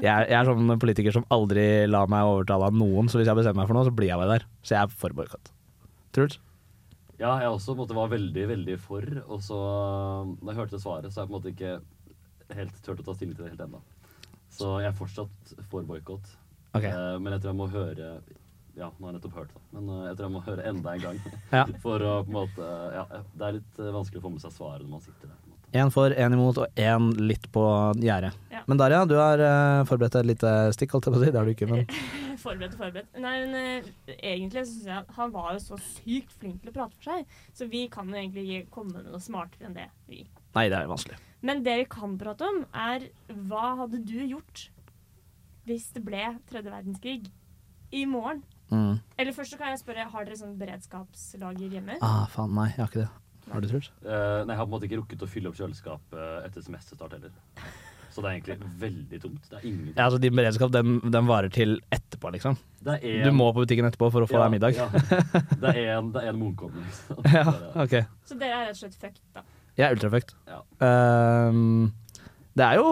[0.00, 3.30] Jeg er, jeg er sånn politiker som aldri lar meg overtale av noen, så hvis
[3.30, 4.46] jeg bestemmer meg for noe, så blir jeg med der.
[4.62, 5.52] Så jeg er for boikott.
[6.14, 6.38] Truls?
[7.20, 9.58] Ja, jeg også måte var veldig, veldig for, og så
[10.40, 13.14] da jeg hørte svaret, så har jeg på en måte ikke helt turt å ta
[13.14, 13.82] stilling til det helt ennå.
[14.54, 16.26] Så jeg er fortsatt for boikott.
[16.74, 16.90] Okay.
[16.90, 18.08] Eh, men jeg tror jeg må høre
[18.74, 20.94] Ja, nå har jeg nettopp hørt, det, Men uh, jeg tror jeg må høre enda
[20.96, 21.20] en gang.
[21.52, 21.62] Ja.
[21.84, 24.56] For å på en måte Ja, det er litt eh, vanskelig å få med seg
[24.56, 25.43] svaret når man sitter der.
[25.74, 27.62] Én for, én imot og én litt på
[27.98, 28.30] gjerdet.
[28.52, 28.60] Ja.
[28.70, 31.32] Men Darja, du har uh, forberedt et lite stikk, holdt jeg på å si.
[31.34, 31.82] Det har du ikke, men
[32.44, 33.08] Forberedt og forberedt.
[33.18, 36.76] Nei, men uh, egentlig syns jeg at han var jo så sykt flink til å
[36.76, 39.88] prate for seg, så vi kan jo egentlig ikke komme med noe smartere enn det.
[40.12, 40.22] vi.
[40.54, 41.18] Nei, det er vanskelig.
[41.44, 43.08] Men det vi kan prate om, er
[43.50, 44.68] hva hadde du gjort
[45.66, 47.32] hvis det ble tredje verdenskrig
[47.90, 48.44] i morgen?
[48.70, 49.02] Mm.
[49.18, 51.98] Eller først så kan jeg spørre, har dere sånn beredskapslager hjemme?
[51.98, 53.12] Ah, faen, nei, jeg har ikke det.
[53.52, 53.90] Har du, Truls?
[54.04, 57.16] Uh, nei, jeg har på en måte ikke rukket å fylle opp kjøleskapet etter semesterstart
[57.18, 57.34] heller.
[58.14, 59.46] Så det er egentlig veldig tomt.
[59.50, 59.94] Det er ingenting.
[59.96, 62.54] Ja, altså Din beredskap den, den varer til etterpå, liksom.
[62.86, 64.78] Det er Du må på butikken etterpå for å få Ja, deg middag.
[64.78, 64.86] Ja.
[65.64, 67.18] Det er en, det er en munnkomme, liksom.
[67.34, 67.96] Ja, Bare- ok.
[68.30, 69.42] Så dere er rett og slett fucked, da.
[69.74, 70.34] Jeg er ultrafucked.
[70.46, 70.60] Ja.
[71.50, 71.92] Um,
[72.54, 72.86] det er jo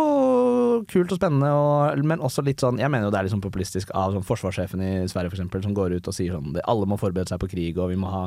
[0.91, 3.45] kult og spennende, og, men også litt sånn Jeg mener jo det er litt sånn
[3.45, 6.89] populistisk av sånn forsvarssjefen i Sverige f.eks., som går ut og sier sånn det, Alle
[6.91, 8.25] må forberede seg på krig, og vi må ha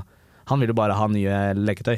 [0.48, 1.98] Han vil jo bare ha nye leketøy.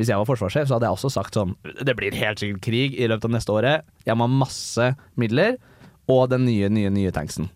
[0.00, 1.50] Hvis jeg var forsvarssjef, så hadde jeg også sagt sånn
[1.84, 3.88] Det blir helt sikkert krig i løpet av neste året.
[4.08, 4.86] Jeg må ha masse
[5.20, 5.58] midler
[6.10, 7.50] og den nye, nye, nye tanksen.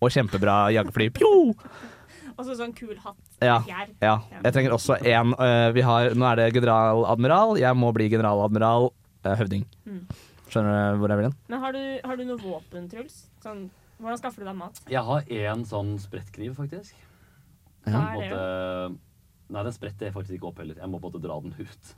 [0.00, 1.10] Og kjempebra jagerfly.
[1.18, 1.32] Pjo!
[2.38, 3.18] Og så sånn kul hatt.
[3.42, 3.58] Ja.
[4.00, 4.14] Ja.
[4.38, 7.58] Jeg trenger også en øh, Nå er det generaladmiral.
[7.60, 9.66] Jeg må bli generaladmiral uh, høvding.
[9.84, 10.06] Mm.
[10.46, 11.36] Skjønner du hvor jeg vil hen?
[11.50, 13.24] Men har du, har du noe våpen, Truls?
[13.44, 13.66] Sånn,
[13.98, 14.80] hvordan skaffer du deg mat?
[14.88, 16.94] Jeg har én sånn sprettkniv, faktisk.
[17.84, 17.92] Ja.
[17.92, 19.09] På en måte-
[19.50, 20.76] Nei, den spretter jeg faktisk ikke opp heller.
[20.78, 21.88] Jeg må bare dra den ut.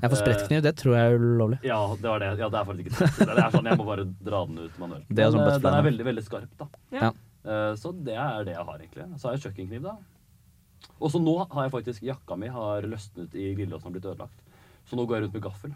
[0.00, 1.58] Jeg får sprettkniv, det tror jeg er ulovlig.
[1.66, 2.28] Ja, det var det.
[2.38, 3.18] Ja, det er faktisk ikke sprett.
[3.32, 5.08] Det er sånn, Jeg må bare dra den ut manuelt.
[5.10, 6.68] Det er sånn eh, den er veldig, veldig skarp, da.
[6.94, 7.10] Ja.
[7.42, 9.08] Eh, Så det er det jeg har, egentlig.
[9.18, 9.96] Så har jeg kjøkkenkniv, da.
[11.00, 14.40] Og så nå har jeg faktisk Jakka mi har løsnet i glidelåsen og blitt ødelagt.
[14.88, 15.74] Så nå går jeg rundt med gaffel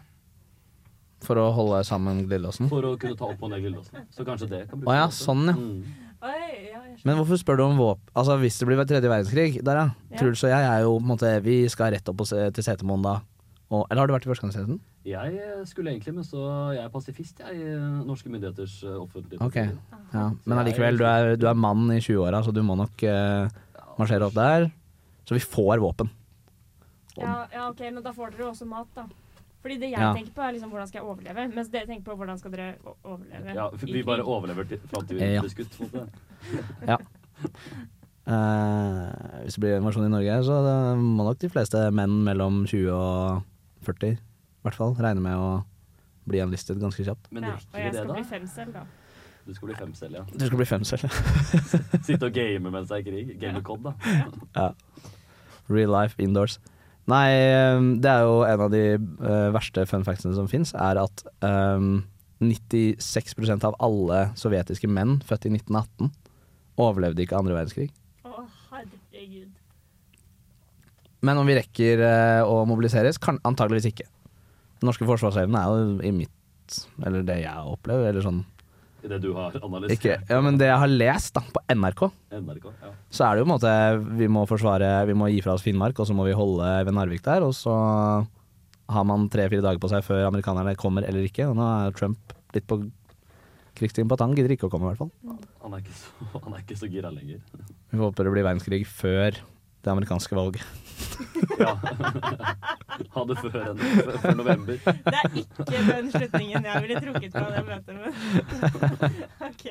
[1.25, 2.67] For å holde sammen glidelåsen.
[2.69, 4.07] for å kunne ta opp og ned glidelåsen.
[4.13, 4.97] Så kanskje det kan Å brukes.
[4.97, 5.53] ja, sånn ja.
[5.53, 5.83] Mm.
[6.25, 6.81] Oi, ja.
[7.05, 8.09] Men hvorfor spør du om våpen?
[8.17, 9.87] Altså Hvis det blir tredje verdenskrig, der ja.
[10.09, 10.17] Ja.
[10.17, 13.05] Truls og jeg er jo på en måte Vi skal rett opp se- til Setermoen
[13.05, 13.19] da.
[13.69, 14.79] Og, eller har du vært i førstegangstjenesten?
[15.05, 16.41] Jeg eh, skulle egentlig, men så
[16.73, 19.57] jeg er pasifist, jeg, i eh, norske myndigheters eh, offentlige Ok.
[20.13, 20.25] Ja.
[20.45, 23.49] Men allikevel, du er, du er mann i 20-åra, så du må nok uh,
[23.99, 24.69] marsjere opp der.
[25.25, 26.09] Så vi får våpen.
[27.17, 29.05] Ja, ja, ok, men da får dere jo også mat, da.
[29.65, 30.11] Fordi det jeg Ja.
[30.13, 32.75] tenker på, er liksom hvordan skal jeg overleve, mens dere tenker på hvordan skal dere
[33.03, 33.53] overleve.
[33.57, 35.41] Ja, for vi bare overlever til, fram til vi Ja.
[35.41, 35.73] blir skutt.
[36.91, 36.97] ja.
[38.27, 38.33] Uh.
[38.35, 40.59] Eh, hvis det blir invasjon i Norge, så
[40.97, 43.41] må nok de fleste menn mellom 20 og
[43.85, 44.19] 40 i
[44.65, 45.49] hvert fall regne med å
[46.29, 47.27] bli enlistet ganske kjapt.
[47.31, 48.13] Men ja, og jeg det, skal da?
[48.13, 48.85] bli femcell, da.
[49.45, 50.23] Du skal bli femcell, ja.
[50.25, 51.03] Du skal bli femcell.
[52.05, 53.35] Sitte og game mens det er krig.
[53.39, 53.65] Game ja.
[53.65, 53.93] COD, da.
[54.55, 54.71] ja.
[55.69, 56.57] Real life indoors.
[57.11, 60.97] Nei, eh, det er jo en av de uh, verste fun factsene som fins, er
[60.97, 61.99] at um,
[62.41, 66.09] 96% av alle sovjetiske menn født i 1918
[66.81, 67.91] overlevde ikke andre verdenskrig.
[68.25, 69.53] Å, herregud.
[71.25, 74.09] Men om vi rekker uh, å mobiliseres, kan antageligvis ikke.
[74.81, 76.33] Den norske forsvarsevnen er jo i mitt
[77.05, 78.41] Eller det jeg opplever, eller sånn
[79.05, 79.99] I det du har analysert.
[79.99, 82.01] ikke, Ja, men det jeg har lest da, på NRK,
[82.41, 82.65] NRK.
[82.81, 82.91] Ja.
[83.13, 83.73] så er det jo på en måte
[84.17, 86.95] Vi må forsvare Vi må gi fra oss Finnmark, og så må vi holde ved
[86.97, 87.75] Narvik der, og så
[88.89, 91.47] har man tre-fire dager på seg før amerikanerne kommer eller ikke.
[91.49, 92.79] Og nå er Trump litt på
[93.75, 95.39] krigstiden på at han gidder ikke å komme, i hvert fall.
[95.65, 97.41] Han er ikke så, han er ikke så gira lenger.
[97.91, 99.39] Vi håper det blir verdenskrig før
[99.85, 100.65] det amerikanske valget.
[101.59, 101.75] Ja.
[103.15, 103.65] Ha det før,
[104.21, 104.77] før, november.
[104.85, 108.13] Det er ikke den slutningen jeg ville trukket fra det møtet men
[109.49, 109.65] ok.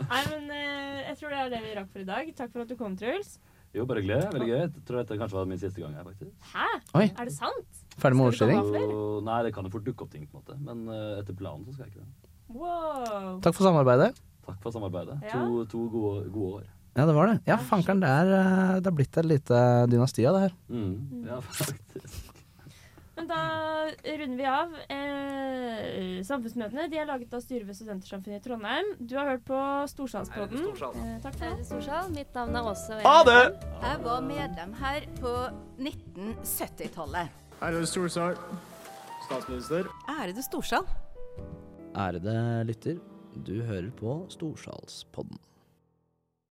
[0.00, 2.32] Nei, men eh, jeg tror det er det vi rakk for i dag.
[2.38, 3.36] Takk for at du kom, Truls.
[3.76, 4.56] Jo, bare gled, Veldig gøy.
[4.58, 6.32] Jeg tror dette kanskje var min siste gang her, faktisk.
[6.54, 6.68] Hæ?
[6.98, 7.04] Oi.
[7.10, 7.82] Er det sant?
[7.98, 8.78] Ferdig med?
[8.86, 10.58] Og, nei, det kan jo fort dukke opp ting, på en måte.
[10.64, 12.32] Men uh, etter planen så skal jeg ikke det.
[12.48, 13.38] Wow.
[13.44, 14.14] Takk for samarbeidet.
[14.48, 15.18] Takk for samarbeidet.
[15.28, 15.42] Ja.
[15.42, 16.68] To, to gode, gode år.
[16.98, 17.36] Ja, det var det.
[17.46, 20.54] Ja, fankeren, det er, eh, det er blitt et lite dynasti av det her.
[20.68, 21.28] Mm.
[21.28, 22.24] Ja, faktisk.
[23.18, 23.38] Men da
[24.18, 24.74] runder vi av.
[24.94, 28.92] Eh, samfunnsmøtene de er laget av styret ved Studentersamfunnet i Trondheim.
[28.98, 29.58] Du har hørt på
[29.90, 30.68] Storsalspodden.
[30.70, 31.66] Eh, takk for det.
[31.66, 32.12] Storsal.
[32.14, 33.00] Mitt navn er Åse.
[33.02, 33.40] Ha det!
[33.82, 35.34] Jeg var medlem her på
[35.82, 37.34] 1970-tallet.
[37.62, 38.38] Ærede Storsal.
[39.26, 39.90] Statsminister.
[40.14, 40.86] Ærede Storsal.
[41.98, 43.02] Ærede lytter,
[43.46, 45.38] du hører på Storsalspodden.